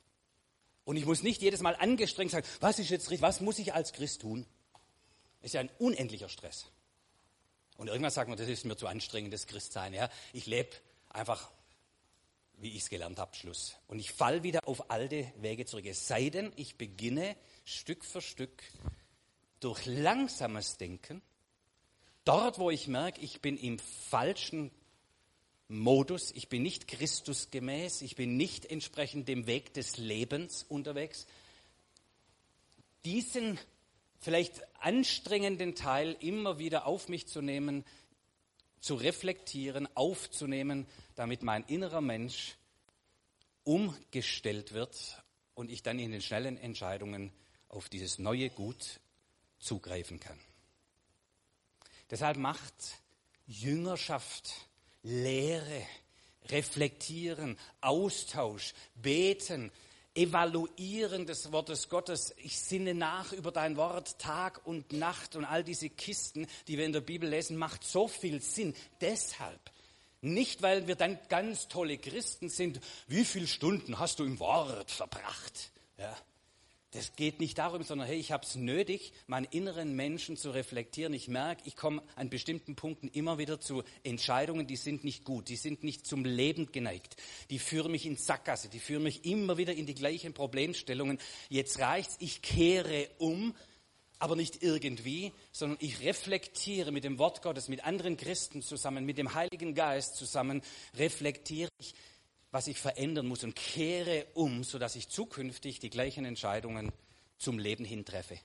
[0.85, 3.73] Und ich muss nicht jedes Mal angestrengt sagen, was ist jetzt richtig, was muss ich
[3.73, 4.45] als Christ tun?
[5.41, 6.67] Ist ja ein unendlicher Stress.
[7.75, 9.93] Und irgendwann sagt man, das ist mir zu anstrengend, das Christsein.
[9.93, 10.09] Ja?
[10.31, 10.69] Ich lebe
[11.09, 11.51] einfach
[12.61, 13.77] wie ich es gelernt habe, Schluss.
[13.87, 15.85] Und ich fall wieder auf alte Wege zurück.
[15.85, 18.63] Es sei denn, ich beginne Stück für Stück
[19.59, 21.21] durch langsames Denken,
[22.25, 24.71] dort, wo ich merke, ich bin im falschen
[25.67, 31.27] Modus, ich bin nicht Christusgemäß, ich bin nicht entsprechend dem Weg des Lebens unterwegs,
[33.05, 33.59] diesen
[34.19, 37.85] vielleicht anstrengenden Teil immer wieder auf mich zu nehmen,
[38.79, 42.55] zu reflektieren, aufzunehmen, damit mein innerer Mensch
[43.63, 47.31] umgestellt wird und ich dann in den schnellen Entscheidungen
[47.67, 48.99] auf dieses neue Gut
[49.59, 50.39] zugreifen kann.
[52.09, 52.73] Deshalb macht
[53.45, 54.53] Jüngerschaft,
[55.03, 55.85] Lehre,
[56.45, 59.71] Reflektieren, Austausch, Beten,
[60.15, 62.33] Evaluieren des Wortes Gottes.
[62.37, 66.85] Ich sinne nach über dein Wort Tag und Nacht und all diese Kisten, die wir
[66.85, 68.75] in der Bibel lesen, macht so viel Sinn.
[69.01, 69.59] Deshalb.
[70.21, 72.81] Nicht, weil wir dann ganz tolle Christen sind.
[73.07, 75.71] Wie viele Stunden hast du im Wort verbracht?
[75.97, 76.15] Ja.
[76.91, 81.13] Das geht nicht darum, sondern hey, ich habe es nötig, meinen inneren Menschen zu reflektieren.
[81.13, 85.49] Ich merke, ich komme an bestimmten Punkten immer wieder zu Entscheidungen, die sind nicht gut,
[85.49, 87.15] die sind nicht zum Leben geneigt,
[87.51, 91.19] die führen mich in Sackgasse, die führen mich immer wieder in die gleichen Problemstellungen.
[91.47, 93.53] Jetzt reicht's, ich kehre um,
[94.17, 99.19] aber nicht irgendwie, sondern ich reflektiere mit dem Wort Gottes, mit anderen Christen zusammen, mit
[99.19, 100.63] dem Heiligen Geist zusammen,
[100.97, 101.93] reflektiere ich
[102.51, 106.91] was ich verändern muss und kehre um, sodass ich zukünftig die gleichen Entscheidungen
[107.37, 108.39] zum Leben hintreffe.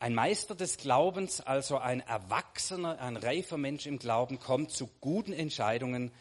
[0.00, 5.32] Ein Meister des Glaubens, also ein erwachsener, ein reifer Mensch im Glauben, kommt zu guten
[5.32, 6.12] Entscheidungen,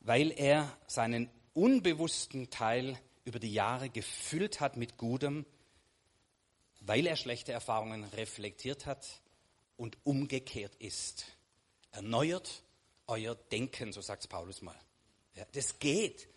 [0.00, 5.46] weil er seinen unbewussten Teil über die Jahre gefüllt hat mit Gutem,
[6.80, 9.22] weil er schlechte Erfahrungen reflektiert hat
[9.76, 11.26] und umgekehrt ist.
[11.90, 12.62] Erneuert
[13.06, 14.78] euer Denken, so sagt Paulus mal.
[15.34, 16.28] Ja, das geht.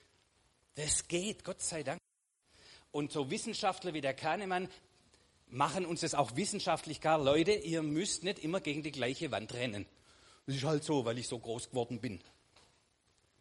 [0.75, 1.99] Das geht, Gott sei Dank.
[2.91, 4.69] Und so Wissenschaftler wie der Kahnemann
[5.47, 7.23] machen uns das auch wissenschaftlich klar.
[7.23, 9.85] Leute, ihr müsst nicht immer gegen die gleiche Wand rennen.
[10.45, 12.21] Das ist halt so, weil ich so groß geworden bin.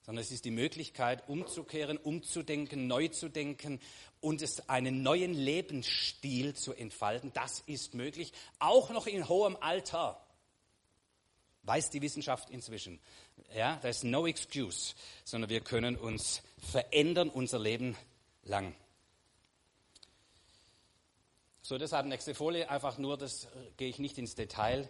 [0.07, 3.81] Sondern es ist die Möglichkeit, umzukehren, umzudenken, neu zu denken
[4.21, 7.33] und es einen neuen Lebensstil zu entfalten.
[7.35, 10.25] Das ist möglich, auch noch in hohem Alter.
[11.65, 13.01] Weiß die Wissenschaft inzwischen.
[13.57, 16.41] Ja, da ist no excuse, sondern wir können uns
[16.71, 17.97] verändern unser Leben
[18.45, 18.77] lang.
[21.63, 24.89] So, deshalb nächste Folie, einfach nur, das gehe ich nicht ins Detail.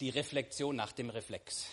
[0.00, 1.68] Die Reflexion nach dem Reflex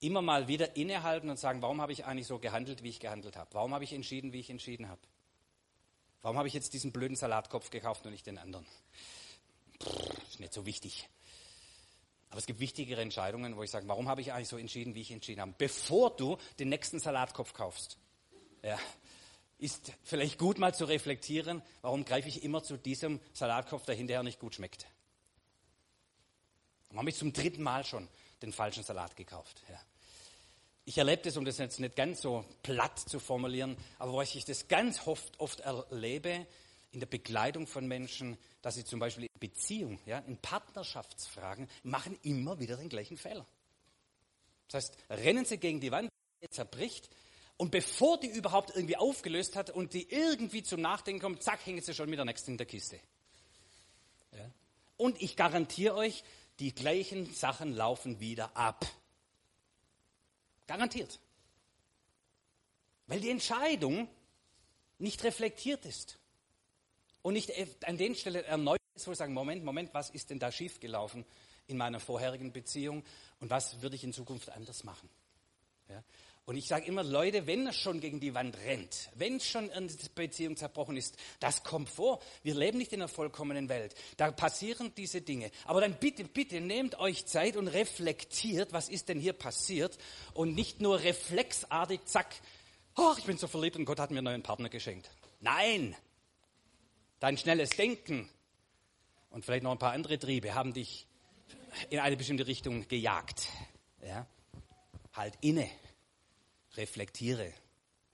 [0.00, 3.36] immer mal wieder innehalten und sagen, warum habe ich eigentlich so gehandelt, wie ich gehandelt
[3.36, 3.50] habe?
[3.52, 5.00] Warum habe ich entschieden, wie ich entschieden habe?
[6.22, 8.66] Warum habe ich jetzt diesen blöden Salatkopf gekauft und nicht den anderen?
[9.82, 11.08] Pff, ist nicht so wichtig.
[12.30, 15.00] Aber es gibt wichtigere Entscheidungen, wo ich sage, warum habe ich eigentlich so entschieden, wie
[15.00, 15.54] ich entschieden habe?
[15.56, 17.98] Bevor du den nächsten Salatkopf kaufst,
[18.62, 18.78] ja,
[19.58, 24.22] ist vielleicht gut mal zu reflektieren, warum greife ich immer zu diesem Salatkopf, der hinterher
[24.22, 24.86] nicht gut schmeckt.
[26.88, 28.08] Warum habe ich zum dritten Mal schon
[28.42, 29.62] den falschen Salat gekauft.
[29.68, 29.80] Ja.
[30.84, 34.44] Ich erlebe das, um das jetzt nicht ganz so platt zu formulieren, aber wo ich
[34.44, 36.46] das ganz oft, oft erlebe
[36.92, 42.18] in der Begleitung von Menschen, dass sie zum Beispiel in Beziehung, ja, in Partnerschaftsfragen, machen
[42.22, 43.46] immer wieder den gleichen Fehler.
[44.68, 46.10] Das heißt, rennen sie gegen die Wand,
[46.42, 47.10] die zerbricht,
[47.58, 51.80] und bevor die überhaupt irgendwie aufgelöst hat und die irgendwie zum Nachdenken kommt, zack, hängen
[51.80, 53.00] sie schon mit der nächsten in der Kiste.
[54.32, 54.50] Ja.
[54.98, 56.22] Und ich garantiere euch,
[56.58, 58.86] die gleichen Sachen laufen wieder ab.
[60.66, 61.20] Garantiert.
[63.06, 64.08] Weil die Entscheidung
[64.98, 66.18] nicht reflektiert ist.
[67.22, 67.52] Und nicht
[67.84, 71.24] an den Stellen erneut ist, wo wir sagen, Moment, Moment, was ist denn da schiefgelaufen
[71.66, 73.04] in meiner vorherigen Beziehung
[73.40, 75.08] und was würde ich in Zukunft anders machen?
[75.88, 76.02] Ja?
[76.46, 79.88] Und ich sage immer, Leute, wenn er schon gegen die Wand rennt, wenn schon eine
[80.14, 82.20] Beziehung zerbrochen ist, das kommt vor.
[82.44, 83.96] Wir leben nicht in einer vollkommenen Welt.
[84.16, 85.50] Da passieren diese Dinge.
[85.64, 89.98] Aber dann bitte, bitte nehmt euch Zeit und reflektiert, was ist denn hier passiert
[90.34, 92.36] und nicht nur reflexartig, zack,
[92.94, 95.10] oh, ich bin so verliebt und Gott hat mir einen neuen Partner geschenkt.
[95.40, 95.96] Nein,
[97.18, 98.28] dein schnelles Denken
[99.30, 101.08] und vielleicht noch ein paar andere Triebe haben dich
[101.90, 103.48] in eine bestimmte Richtung gejagt.
[104.00, 104.28] Ja?
[105.12, 105.68] Halt inne
[106.76, 107.52] reflektiere.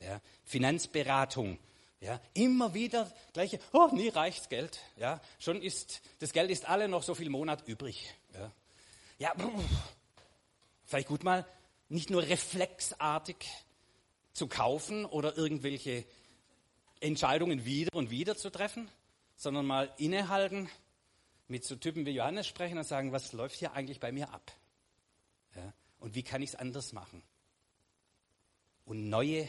[0.00, 1.58] Ja, Finanzberatung.
[2.00, 4.80] Ja, immer wieder gleiche, oh, nie reicht's Geld.
[4.96, 8.12] Ja, schon ist, das Geld ist alle noch so viel Monat übrig.
[8.34, 8.52] Ja,
[9.18, 9.34] ja
[10.84, 11.46] vielleicht gut mal
[11.88, 13.36] nicht nur reflexartig
[14.32, 16.04] zu kaufen oder irgendwelche
[17.00, 18.88] Entscheidungen wieder und wieder zu treffen,
[19.36, 20.68] sondern mal innehalten,
[21.48, 24.52] mit so Typen wie Johannes sprechen und sagen, was läuft hier eigentlich bei mir ab?
[25.54, 27.22] Ja, und wie kann ich es anders machen?
[28.92, 29.48] Und neue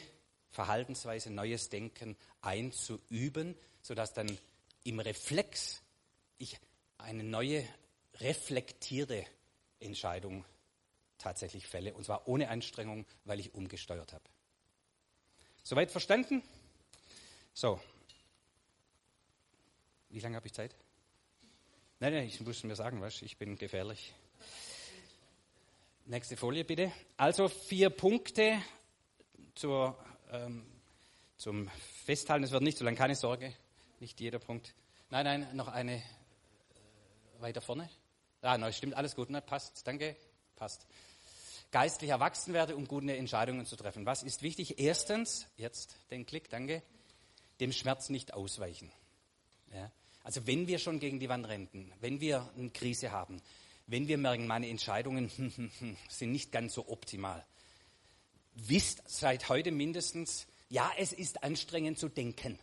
[0.51, 4.37] Verhaltensweise, neues Denken einzuüben, sodass dann
[4.85, 5.81] im Reflex
[6.37, 6.57] ich
[6.97, 7.67] eine neue
[8.21, 9.25] reflektierte
[9.81, 10.45] Entscheidung
[11.17, 14.23] tatsächlich fälle, und zwar ohne Anstrengung, weil ich umgesteuert habe.
[15.61, 16.41] Soweit verstanden?
[17.53, 17.81] So.
[20.07, 20.73] Wie lange habe ich Zeit?
[21.99, 24.13] Nein, nein, ich muss mir sagen, was, ich bin gefährlich.
[26.05, 26.93] Nächste Folie bitte.
[27.17, 28.61] Also vier Punkte,
[29.55, 29.97] zur,
[30.31, 30.65] ähm,
[31.37, 31.69] zum
[32.05, 32.43] Festhalten.
[32.43, 33.53] Es wird nicht so lang, keine Sorge,
[33.99, 34.73] nicht jeder Punkt.
[35.09, 36.01] Nein, nein, noch eine äh,
[37.39, 37.89] weiter vorne.
[38.41, 39.41] Ah, nein, stimmt, alles gut, ne?
[39.41, 40.15] passt, danke,
[40.55, 40.85] passt.
[41.71, 44.05] Geistlich erwachsen werde, um gute Entscheidungen zu treffen.
[44.05, 44.79] Was ist wichtig?
[44.79, 46.83] Erstens, jetzt den Klick, danke,
[47.59, 48.91] dem Schmerz nicht ausweichen.
[49.73, 49.91] Ja?
[50.23, 53.41] Also wenn wir schon gegen die Wand rennen, wenn wir eine Krise haben,
[53.87, 55.29] wenn wir merken, meine Entscheidungen
[56.09, 57.45] sind nicht ganz so optimal,
[58.55, 62.59] wisst seit heute mindestens, ja, es ist anstrengend zu denken.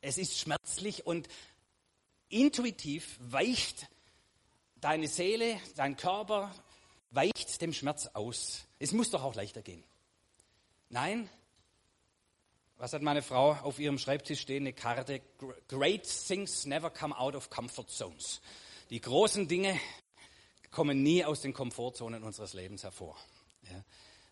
[0.00, 1.28] Es ist schmerzlich und
[2.28, 3.88] intuitiv weicht
[4.80, 6.54] deine Seele, dein Körper,
[7.10, 8.64] weicht dem Schmerz aus.
[8.78, 9.82] Es muss doch auch leichter gehen.
[10.88, 11.28] Nein,
[12.78, 14.64] was hat meine Frau auf ihrem Schreibtisch stehen?
[14.64, 15.22] Eine Karte.
[15.68, 18.42] Great things never come out of comfort zones.
[18.90, 19.80] Die großen Dinge
[20.70, 23.16] kommen nie aus den Komfortzonen unseres Lebens hervor.
[23.62, 23.82] Ja.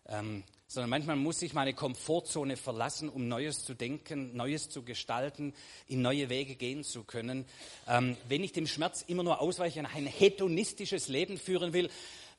[0.07, 5.53] Ähm, sondern manchmal muss ich meine Komfortzone verlassen, um Neues zu denken, Neues zu gestalten,
[5.87, 7.45] in neue Wege gehen zu können.
[7.87, 11.89] Ähm, wenn ich dem Schmerz immer nur ausweiche und ein hedonistisches Leben führen will,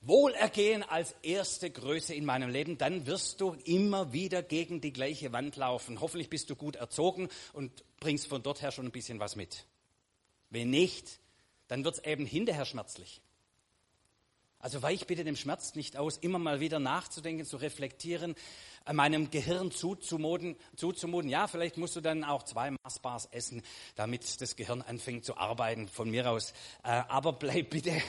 [0.03, 5.33] Wohlergehen als erste Größe in meinem Leben, dann wirst du immer wieder gegen die gleiche
[5.33, 6.01] Wand laufen.
[6.01, 9.65] Hoffentlich bist du gut erzogen und bringst von dort her schon ein bisschen was mit.
[10.51, 11.19] Wenn nicht,
[11.67, 13.21] dann wird es eben hinterher schmerzlich.
[14.59, 18.35] Also weich bitte dem Schmerz nicht aus, immer mal wieder nachzudenken, zu reflektieren,
[18.93, 21.29] meinem Gehirn zuzumuten, zuzumuten.
[21.29, 23.63] Ja, vielleicht musst du dann auch zwei Maßbars essen,
[23.97, 26.53] damit das Gehirn anfängt zu arbeiten, von mir aus.
[26.85, 28.01] Äh, aber bleib bitte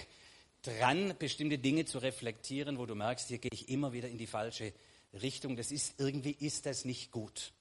[0.61, 4.27] dran, bestimmte Dinge zu reflektieren, wo du merkst, hier gehe ich immer wieder in die
[4.27, 4.73] falsche
[5.13, 5.55] Richtung.
[5.55, 7.53] Das ist, irgendwie ist das nicht gut.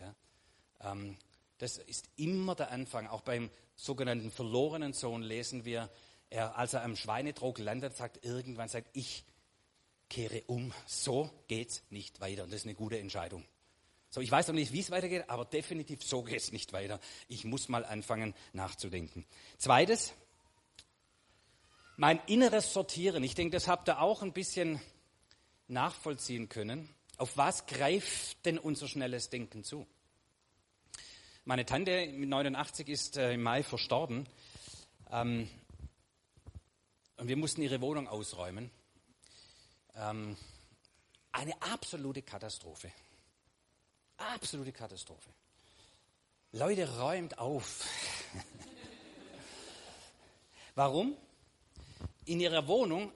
[0.00, 0.92] Ja?
[0.92, 1.16] Ähm,
[1.58, 3.06] das ist immer der Anfang.
[3.06, 5.90] Auch beim sogenannten verlorenen Sohn lesen wir,
[6.30, 9.24] er, als er am Schweinetrog landet, sagt irgendwann, sagt, ich
[10.08, 10.72] kehre um.
[10.86, 12.44] So geht's nicht weiter.
[12.44, 13.44] Und das ist eine gute Entscheidung.
[14.10, 17.00] So, ich weiß noch nicht, wie es weitergeht, aber definitiv so geht es nicht weiter.
[17.28, 19.26] Ich muss mal anfangen nachzudenken.
[19.58, 20.14] Zweites,
[21.96, 23.22] mein inneres Sortieren.
[23.24, 24.80] Ich denke, das habt ihr auch ein bisschen
[25.68, 26.88] nachvollziehen können.
[27.18, 29.86] Auf was greift denn unser schnelles Denken zu?
[31.44, 34.28] Meine Tante mit 89 ist äh, im Mai verstorben.
[35.10, 35.48] Ähm,
[37.16, 38.70] und wir mussten ihre Wohnung ausräumen.
[39.94, 40.36] Ähm,
[41.32, 42.90] eine absolute Katastrophe.
[44.16, 45.30] Absolute Katastrophe.
[46.52, 47.84] Leute, räumt auf.
[50.74, 51.16] Warum?
[52.24, 53.12] In ihrer Wohnung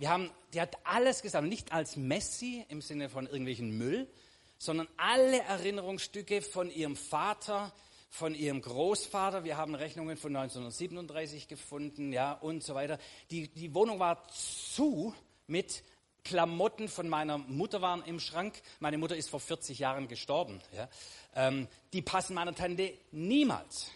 [0.00, 4.08] Wir haben, die hat alles gesammelt, nicht als Messi im Sinne von irgendwelchen Müll,
[4.56, 7.70] sondern alle Erinnerungsstücke von ihrem Vater,
[8.10, 9.44] von ihrem Großvater.
[9.44, 12.98] Wir haben Rechnungen von 1937 gefunden, ja, und so weiter.
[13.30, 15.14] Die, die Wohnung war zu
[15.46, 15.82] mit
[16.24, 18.60] Klamotten von meiner Mutter waren im Schrank.
[18.80, 20.60] Meine Mutter ist vor 40 Jahren gestorben.
[20.76, 20.88] Ja.
[21.34, 23.90] Ähm, die passen meiner Tante niemals.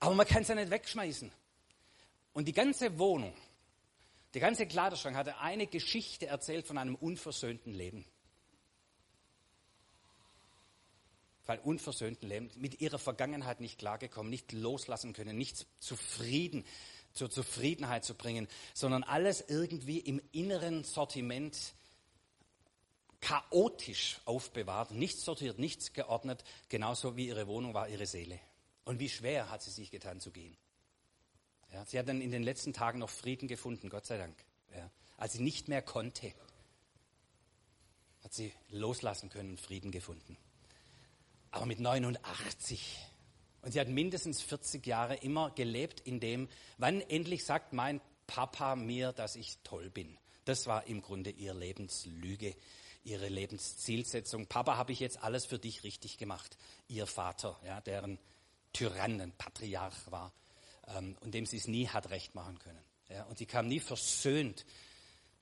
[0.00, 1.32] Aber man kann sie ja nicht wegschmeißen.
[2.32, 3.32] Und die ganze Wohnung,
[4.34, 8.04] der ganze Kleiderschrank hatte eine Geschichte erzählt von einem unversöhnten Leben.
[11.50, 16.64] Weil unversöhnten Leben, mit ihrer Vergangenheit nicht klargekommen, nicht loslassen können, nicht zufrieden,
[17.12, 21.74] zur Zufriedenheit zu bringen, sondern alles irgendwie im inneren Sortiment
[23.20, 28.38] chaotisch aufbewahrt, nichts sortiert, nichts geordnet, genauso wie ihre Wohnung war ihre Seele.
[28.84, 30.56] Und wie schwer hat sie sich getan zu gehen.
[31.72, 34.36] Ja, sie hat dann in den letzten Tagen noch Frieden gefunden, Gott sei Dank.
[34.72, 36.32] Ja, als sie nicht mehr konnte,
[38.22, 40.36] hat sie loslassen können, Frieden gefunden.
[41.50, 42.98] Aber mit 89.
[43.62, 48.76] Und sie hat mindestens 40 Jahre immer gelebt in dem, wann endlich sagt mein Papa
[48.76, 50.16] mir, dass ich toll bin.
[50.44, 52.56] Das war im Grunde ihre Lebenslüge,
[53.04, 54.46] ihre Lebenszielsetzung.
[54.46, 56.56] Papa, habe ich jetzt alles für dich richtig gemacht.
[56.88, 58.18] Ihr Vater, ja, deren
[58.72, 60.32] Tyrannen, Patriarch war
[60.88, 62.82] ähm, und dem sie es nie hat recht machen können.
[63.08, 64.64] Ja, und sie kam nie versöhnt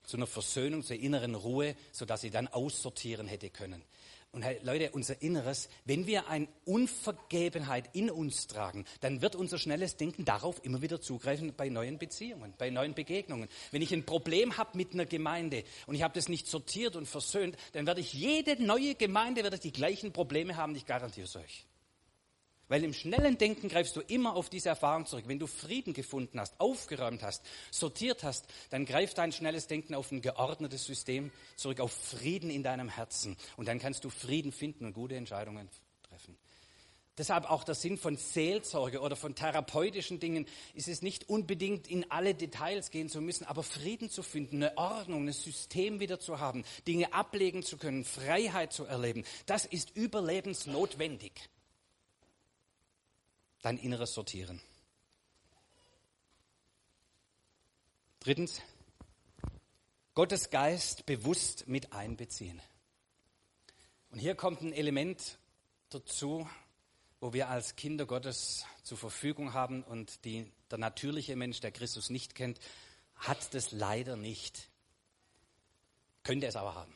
[0.03, 3.83] zu einer Versöhnung, zur inneren Ruhe, sodass sie dann aussortieren hätte können.
[4.31, 9.57] Und hey, Leute, unser Inneres, wenn wir eine Unvergebenheit in uns tragen, dann wird unser
[9.57, 13.49] schnelles Denken darauf immer wieder zugreifen bei neuen Beziehungen, bei neuen Begegnungen.
[13.71, 17.07] Wenn ich ein Problem habe mit einer Gemeinde und ich habe das nicht sortiert und
[17.07, 21.35] versöhnt, dann werde ich jede neue Gemeinde werde die gleichen Probleme haben, ich garantiere es
[21.35, 21.65] euch.
[22.69, 25.25] Weil im schnellen Denken greifst du immer auf diese Erfahrung zurück.
[25.27, 30.11] Wenn du Frieden gefunden hast, aufgeräumt hast, sortiert hast, dann greift dein schnelles Denken auf
[30.11, 33.35] ein geordnetes System zurück, auf Frieden in deinem Herzen.
[33.57, 35.67] Und dann kannst du Frieden finden und gute Entscheidungen
[36.03, 36.37] treffen.
[37.17, 42.09] Deshalb auch der Sinn von Seelsorge oder von therapeutischen Dingen ist es nicht unbedingt in
[42.11, 46.39] alle Details gehen zu müssen, aber Frieden zu finden, eine Ordnung, ein System wieder zu
[46.39, 49.25] haben, Dinge ablegen zu können, Freiheit zu erleben.
[49.47, 51.33] Das ist überlebensnotwendig
[53.61, 54.61] dein Inneres sortieren.
[58.19, 58.61] Drittens,
[60.13, 62.61] Gottes Geist bewusst mit einbeziehen.
[64.11, 65.37] Und hier kommt ein Element
[65.89, 66.49] dazu,
[67.21, 72.09] wo wir als Kinder Gottes zur Verfügung haben und die, der natürliche Mensch, der Christus
[72.09, 72.59] nicht kennt,
[73.15, 74.69] hat das leider nicht.
[76.23, 76.93] Könnte es aber haben.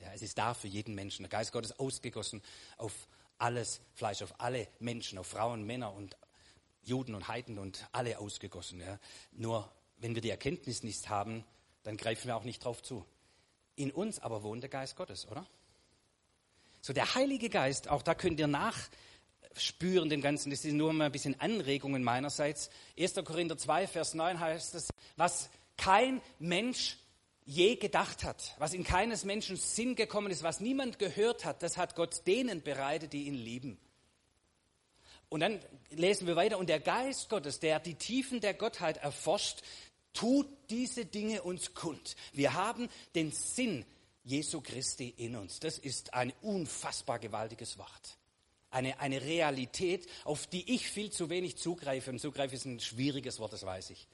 [0.00, 1.22] Ja, es ist da für jeden Menschen.
[1.22, 2.42] Der Geist Gottes ausgegossen
[2.76, 3.08] auf
[3.44, 6.16] alles Fleisch, auf alle Menschen, auf Frauen, Männer und
[6.82, 8.80] Juden und Heiden und alle ausgegossen.
[8.80, 8.98] Ja.
[9.32, 11.44] Nur wenn wir die Erkenntnis nicht haben,
[11.82, 13.04] dann greifen wir auch nicht drauf zu.
[13.76, 15.46] In uns aber wohnt der Geist Gottes, oder?
[16.80, 21.06] So der Heilige Geist, auch da könnt ihr nachspüren dem Ganzen, das sind nur mal
[21.06, 22.70] ein bisschen Anregungen meinerseits.
[22.98, 23.14] 1.
[23.24, 26.96] Korinther 2, Vers 9 heißt es, was kein Mensch
[27.44, 31.76] je gedacht hat, was in keines Menschen Sinn gekommen ist, was niemand gehört hat, das
[31.76, 33.78] hat Gott denen bereitet, die ihn lieben.
[35.28, 39.62] Und dann lesen wir weiter, und der Geist Gottes, der die Tiefen der Gottheit erforscht,
[40.12, 42.16] tut diese Dinge uns kund.
[42.32, 43.84] Wir haben den Sinn
[44.22, 45.60] Jesu Christi in uns.
[45.60, 48.16] Das ist ein unfassbar gewaltiges Wort.
[48.70, 52.10] Eine, eine Realität, auf die ich viel zu wenig zugreife.
[52.10, 54.06] Und zugreife ist ein schwieriges Wort, das weiß ich.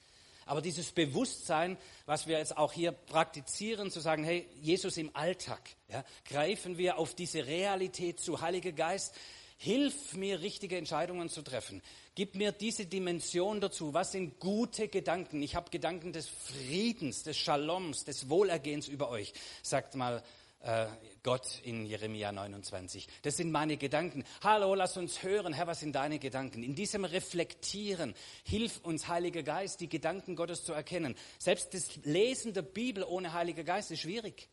[0.51, 5.61] Aber dieses Bewusstsein, was wir jetzt auch hier praktizieren, zu sagen, hey, Jesus im Alltag,
[5.87, 8.41] ja, greifen wir auf diese Realität zu.
[8.41, 9.15] Heiliger Geist,
[9.59, 11.83] hilf mir, richtige Entscheidungen zu treffen.
[12.17, 13.95] Gib mir diese Dimension dazu.
[13.95, 15.41] Was sind gute Gedanken?
[15.41, 19.33] Ich habe Gedanken des Friedens, des Shaloms, des Wohlergehens über euch,
[19.63, 20.21] sagt mal
[20.61, 20.87] äh,
[21.23, 23.07] Gott in Jeremia 29.
[23.23, 24.25] Das sind meine Gedanken.
[24.42, 26.62] Hallo, lass uns hören, Herr, was sind deine Gedanken?
[26.62, 31.17] In diesem Reflektieren hilf uns, Heiliger Geist, die Gedanken Gottes zu erkennen.
[31.38, 34.48] Selbst das Lesen der Bibel ohne Heiliger Geist ist schwierig.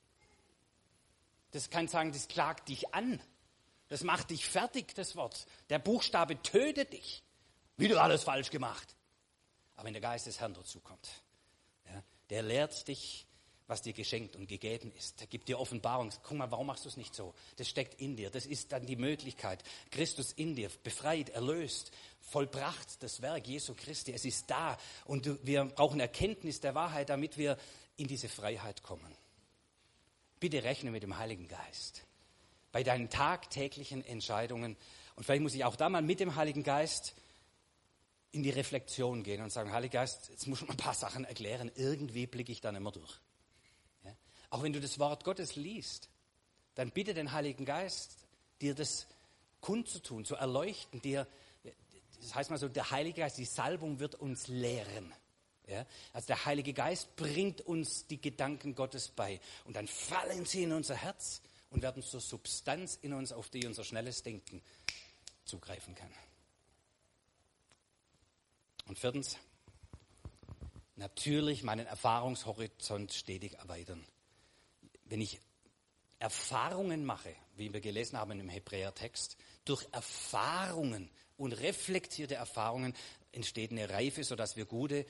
[1.52, 3.22] Das kann sagen, das klagt dich an.
[3.90, 5.46] Das macht dich fertig, das Wort.
[5.70, 7.24] Der Buchstabe tötet dich.
[7.78, 8.96] Wie du alles falsch gemacht.
[9.76, 11.08] Aber wenn der Geist des Herrn dazukommt,
[11.86, 13.27] ja, der lehrt dich
[13.68, 15.20] was dir geschenkt und gegeben ist.
[15.20, 16.10] Er gibt dir Offenbarung.
[16.24, 17.34] Guck mal, warum machst du es nicht so?
[17.58, 18.30] Das steckt in dir.
[18.30, 19.62] Das ist dann die Möglichkeit.
[19.92, 21.92] Christus in dir, befreit, erlöst,
[22.22, 24.14] vollbracht das Werk Jesu Christi.
[24.14, 24.78] Es ist da.
[25.06, 27.58] Und wir brauchen Erkenntnis der Wahrheit, damit wir
[27.98, 29.14] in diese Freiheit kommen.
[30.40, 32.06] Bitte rechne mit dem Heiligen Geist.
[32.72, 34.78] Bei deinen tagtäglichen Entscheidungen.
[35.16, 37.16] Und vielleicht muss ich auch da mal mit dem Heiligen Geist
[38.32, 41.26] in die Reflexion gehen und sagen, Heiliger Geist, jetzt muss ich mal ein paar Sachen
[41.26, 41.70] erklären.
[41.76, 43.20] Irgendwie blicke ich dann immer durch.
[44.50, 46.10] Auch wenn du das Wort Gottes liest,
[46.76, 48.18] dann bitte den Heiligen Geist,
[48.62, 49.08] dir das
[49.62, 51.28] kundzutun, zu erleuchten, dir,
[52.22, 55.14] das heißt mal so, der Heilige Geist, die Salbung wird uns lehren.
[55.68, 55.86] Ja?
[56.14, 60.72] Also der Heilige Geist bringt uns die Gedanken Gottes bei und dann fallen sie in
[60.72, 64.62] unser Herz und werden zur Substanz in uns, auf die unser schnelles Denken
[65.46, 66.12] zugreifen kann.
[68.88, 69.38] Und viertens,
[70.96, 74.06] natürlich meinen Erfahrungshorizont stetig erweitern.
[75.10, 75.40] Wenn ich
[76.20, 82.94] Erfahrungen mache, wie wir gelesen haben im Hebräertext, durch Erfahrungen und reflektierte Erfahrungen
[83.32, 85.06] entsteht eine Reife, sodass wir gute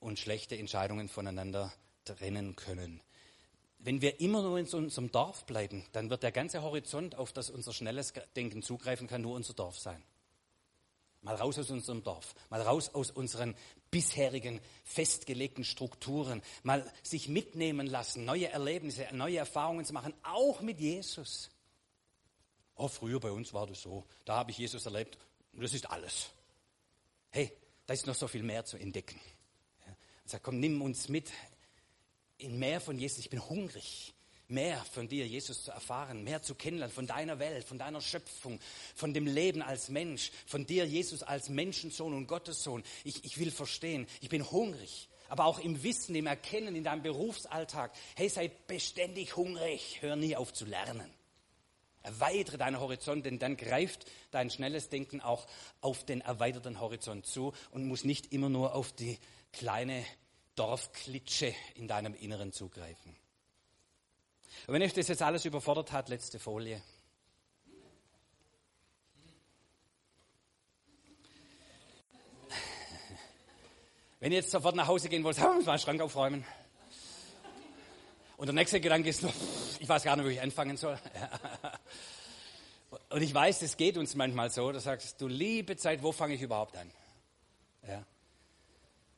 [0.00, 1.72] und schlechte Entscheidungen voneinander
[2.04, 3.02] trennen können.
[3.78, 7.48] Wenn wir immer nur in unserem Dorf bleiben, dann wird der ganze Horizont, auf das
[7.48, 10.02] unser schnelles Denken zugreifen kann, nur unser Dorf sein.
[11.22, 13.54] Mal raus aus unserem Dorf, mal raus aus unseren
[13.90, 20.80] bisherigen festgelegten Strukturen, mal sich mitnehmen lassen, neue Erlebnisse, neue Erfahrungen zu machen, auch mit
[20.80, 21.50] Jesus.
[22.76, 25.18] Oh, früher bei uns war das so, da habe ich Jesus erlebt
[25.52, 26.30] und das ist alles.
[27.30, 27.52] Hey,
[27.86, 29.20] da ist noch so viel mehr zu entdecken.
[29.86, 31.30] Ja, sag, komm, nimm uns mit
[32.38, 33.18] in mehr von Jesus.
[33.18, 34.14] Ich bin hungrig
[34.50, 38.60] mehr von dir, Jesus, zu erfahren, mehr zu kennenlernen, von deiner Welt, von deiner Schöpfung,
[38.94, 42.82] von dem Leben als Mensch, von dir, Jesus, als Menschensohn und Gottessohn.
[43.04, 47.02] Ich, ich will verstehen, ich bin hungrig, aber auch im Wissen, im Erkennen, in deinem
[47.02, 47.92] Berufsalltag.
[48.16, 51.10] Hey, sei beständig hungrig, hör nie auf zu lernen.
[52.02, 55.46] Erweitere deinen Horizont, denn dann greift dein schnelles Denken auch
[55.82, 59.18] auf den erweiterten Horizont zu und muss nicht immer nur auf die
[59.52, 60.04] kleine
[60.54, 63.19] Dorfklitsche in deinem Inneren zugreifen.
[64.66, 66.82] Und wenn euch das jetzt alles überfordert hat, letzte Folie.
[74.20, 76.44] Wenn ihr jetzt sofort nach Hause gehen wollt, muss man den Schrank aufräumen.
[78.36, 79.32] Und der nächste Gedanke ist noch,
[79.78, 80.98] ich weiß gar nicht, wo ich anfangen soll.
[83.10, 86.34] Und ich weiß, es geht uns manchmal so, da sagst du, liebe Zeit, wo fange
[86.34, 86.90] ich überhaupt an?
[87.86, 88.04] Ja.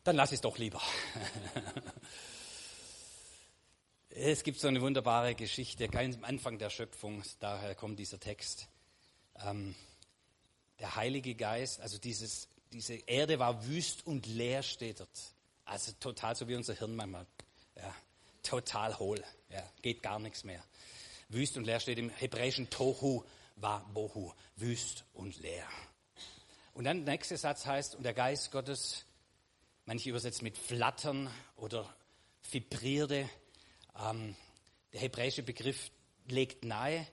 [0.04, 0.80] Dann lass es doch lieber.
[4.24, 8.68] Es gibt so eine wunderbare Geschichte, ganz am Anfang der Schöpfung, daher kommt dieser Text.
[9.44, 9.74] Ähm,
[10.78, 15.34] der Heilige Geist, also dieses, diese Erde war wüst und leer, steht dort.
[15.64, 17.26] Also total so wie unser Hirn manchmal.
[17.74, 17.92] Ja,
[18.44, 19.24] total hohl.
[19.50, 20.62] Ja, geht gar nichts mehr.
[21.28, 23.24] Wüst und leer steht im hebräischen Tohu
[23.56, 24.32] war Bohu.
[24.54, 25.66] Wüst und leer.
[26.74, 29.04] Und dann der nächste Satz heißt, und der Geist Gottes,
[29.84, 31.92] manche übersetzen mit flattern oder
[32.52, 33.28] vibrierte,
[33.98, 34.34] ähm,
[34.92, 35.90] der hebräische Begriff
[36.28, 37.06] legt nahe,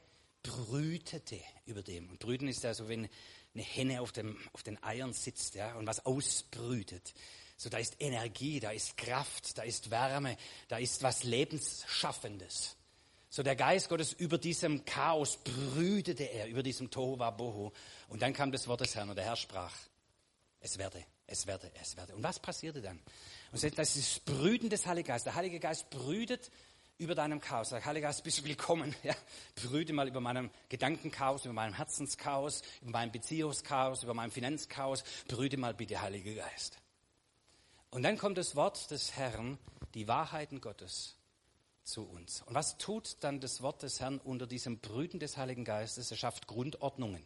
[0.44, 2.10] brütete über dem.
[2.10, 3.10] Und brüten ist also, wenn
[3.54, 7.14] eine Henne auf, dem, auf den Eiern sitzt ja, und was ausbrütet.
[7.58, 12.78] So, da ist Energie, da ist Kraft, da ist Wärme, da ist was Lebensschaffendes.
[13.30, 17.72] So, der Geist Gottes über diesem Chaos brütete er, über diesem Tohu Wabohu.
[18.08, 19.76] Und dann kam das Wort des Herrn und der Herr sprach,
[20.62, 22.16] es werde, es werde, es werde.
[22.16, 22.98] Und was passierte dann?
[23.52, 25.26] Und das ist das Brüten des Heiligen Geistes.
[25.26, 26.50] Der Heilige Geist brütet
[27.00, 27.70] über deinem Chaos.
[27.70, 28.94] Sag, Heiliger Geist, bist du willkommen.
[29.04, 29.16] Ja,
[29.56, 35.04] brüte mal über meinem Gedankenchaos, über meinem Herzenschaos, über meinem Beziehungschaos, über meinem Finanzchaos.
[35.28, 36.78] Brüte mal bitte, Heiliger Geist.
[37.90, 39.58] Und dann kommt das Wort des Herrn,
[39.94, 41.16] die Wahrheiten Gottes
[41.84, 42.42] zu uns.
[42.42, 46.12] Und was tut dann das Wort des Herrn unter diesem Brüten des Heiligen Geistes?
[46.12, 47.26] Er schafft Grundordnungen.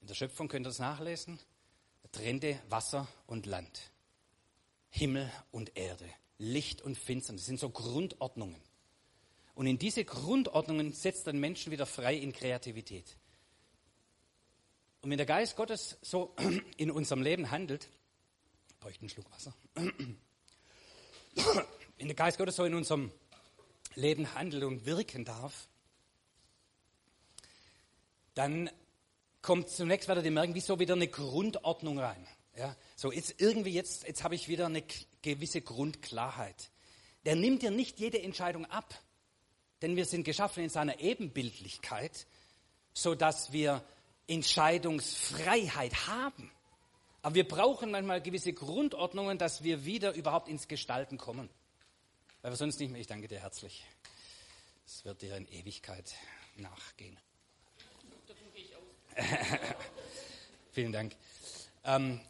[0.00, 1.40] In der Schöpfung könnt ihr das nachlesen.
[2.04, 3.90] Er trennte Wasser und Land,
[4.88, 6.08] Himmel und Erde.
[6.38, 7.42] Licht und Finsternis.
[7.42, 8.60] Das sind so Grundordnungen.
[9.54, 13.16] Und in diese Grundordnungen setzt dann Menschen wieder frei in Kreativität.
[15.00, 16.34] Und wenn der Geist Gottes so
[16.76, 17.88] in unserem Leben handelt,
[18.80, 19.54] bräuchte einen Schluck Wasser.
[21.98, 23.10] Wenn der Geist Gottes so in unserem
[23.94, 25.68] Leben handelt und wirken darf,
[28.34, 28.70] dann
[29.42, 32.26] kommt zunächst wieder die merken, wie so wieder eine Grundordnung rein.
[32.56, 34.82] Ja, so jetzt irgendwie jetzt, jetzt habe ich wieder eine
[35.22, 36.70] gewisse Grundklarheit.
[37.24, 39.00] Der nimmt dir nicht jede Entscheidung ab,
[39.82, 42.26] denn wir sind geschaffen in seiner Ebenbildlichkeit,
[42.94, 43.82] so dass wir
[44.26, 46.50] Entscheidungsfreiheit haben.
[47.22, 51.48] Aber wir brauchen manchmal gewisse Grundordnungen, dass wir wieder überhaupt ins Gestalten kommen.
[52.42, 53.00] Weil wir sonst nicht mehr.
[53.00, 53.84] Ich danke dir herzlich.
[54.86, 56.14] Es wird dir in Ewigkeit
[56.56, 57.18] nachgehen.
[60.72, 61.16] Vielen Dank.
[61.84, 62.20] Ähm,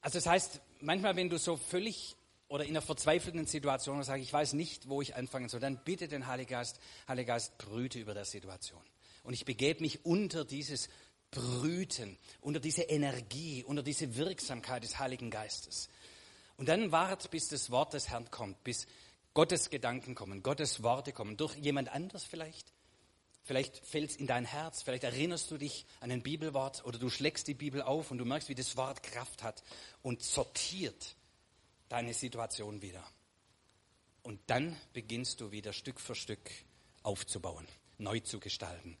[0.00, 2.16] also das heißt, manchmal, wenn du so völlig
[2.48, 6.08] oder in einer verzweifelten Situation sagst, ich weiß nicht, wo ich anfangen soll, dann bitte
[6.08, 8.82] den Heiligen Geist, Heiliger Geist, brüte über der Situation.
[9.24, 10.88] Und ich begebe mich unter dieses
[11.32, 15.88] Brüten, unter diese Energie, unter diese Wirksamkeit des Heiligen Geistes.
[16.56, 18.86] Und dann wart, bis das Wort des Herrn kommt, bis
[19.34, 22.72] Gottes Gedanken kommen, Gottes Worte kommen, durch jemand anders vielleicht.
[23.46, 27.08] Vielleicht fällt es in dein Herz, vielleicht erinnerst du dich an ein Bibelwort oder du
[27.08, 29.62] schlägst die Bibel auf und du merkst, wie das Wort Kraft hat
[30.02, 31.14] und sortiert
[31.88, 33.04] deine Situation wieder.
[34.24, 36.50] Und dann beginnst du wieder Stück für Stück
[37.04, 37.68] aufzubauen,
[37.98, 38.98] neu zu gestalten.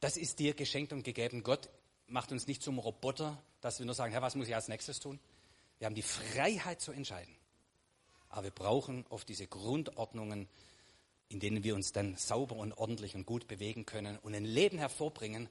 [0.00, 1.42] Das ist dir geschenkt und gegeben.
[1.42, 1.70] Gott
[2.06, 5.00] macht uns nicht zum Roboter, dass wir nur sagen, Herr, was muss ich als nächstes
[5.00, 5.18] tun?
[5.78, 7.34] Wir haben die Freiheit zu entscheiden.
[8.28, 10.50] Aber wir brauchen oft diese Grundordnungen,
[11.28, 14.78] in denen wir uns dann sauber und ordentlich und gut bewegen können und ein Leben
[14.78, 15.48] hervorbringen,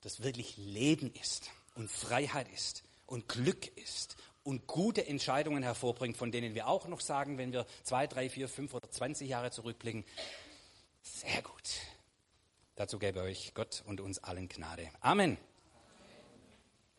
[0.00, 6.30] das wirklich Leben ist und Freiheit ist und Glück ist und gute Entscheidungen hervorbringt, von
[6.30, 10.04] denen wir auch noch sagen, wenn wir zwei, drei, vier, fünf oder zwanzig Jahre zurückblicken,
[11.02, 11.80] sehr gut.
[12.76, 14.88] Dazu gebe euch Gott und uns allen Gnade.
[15.00, 15.36] Amen.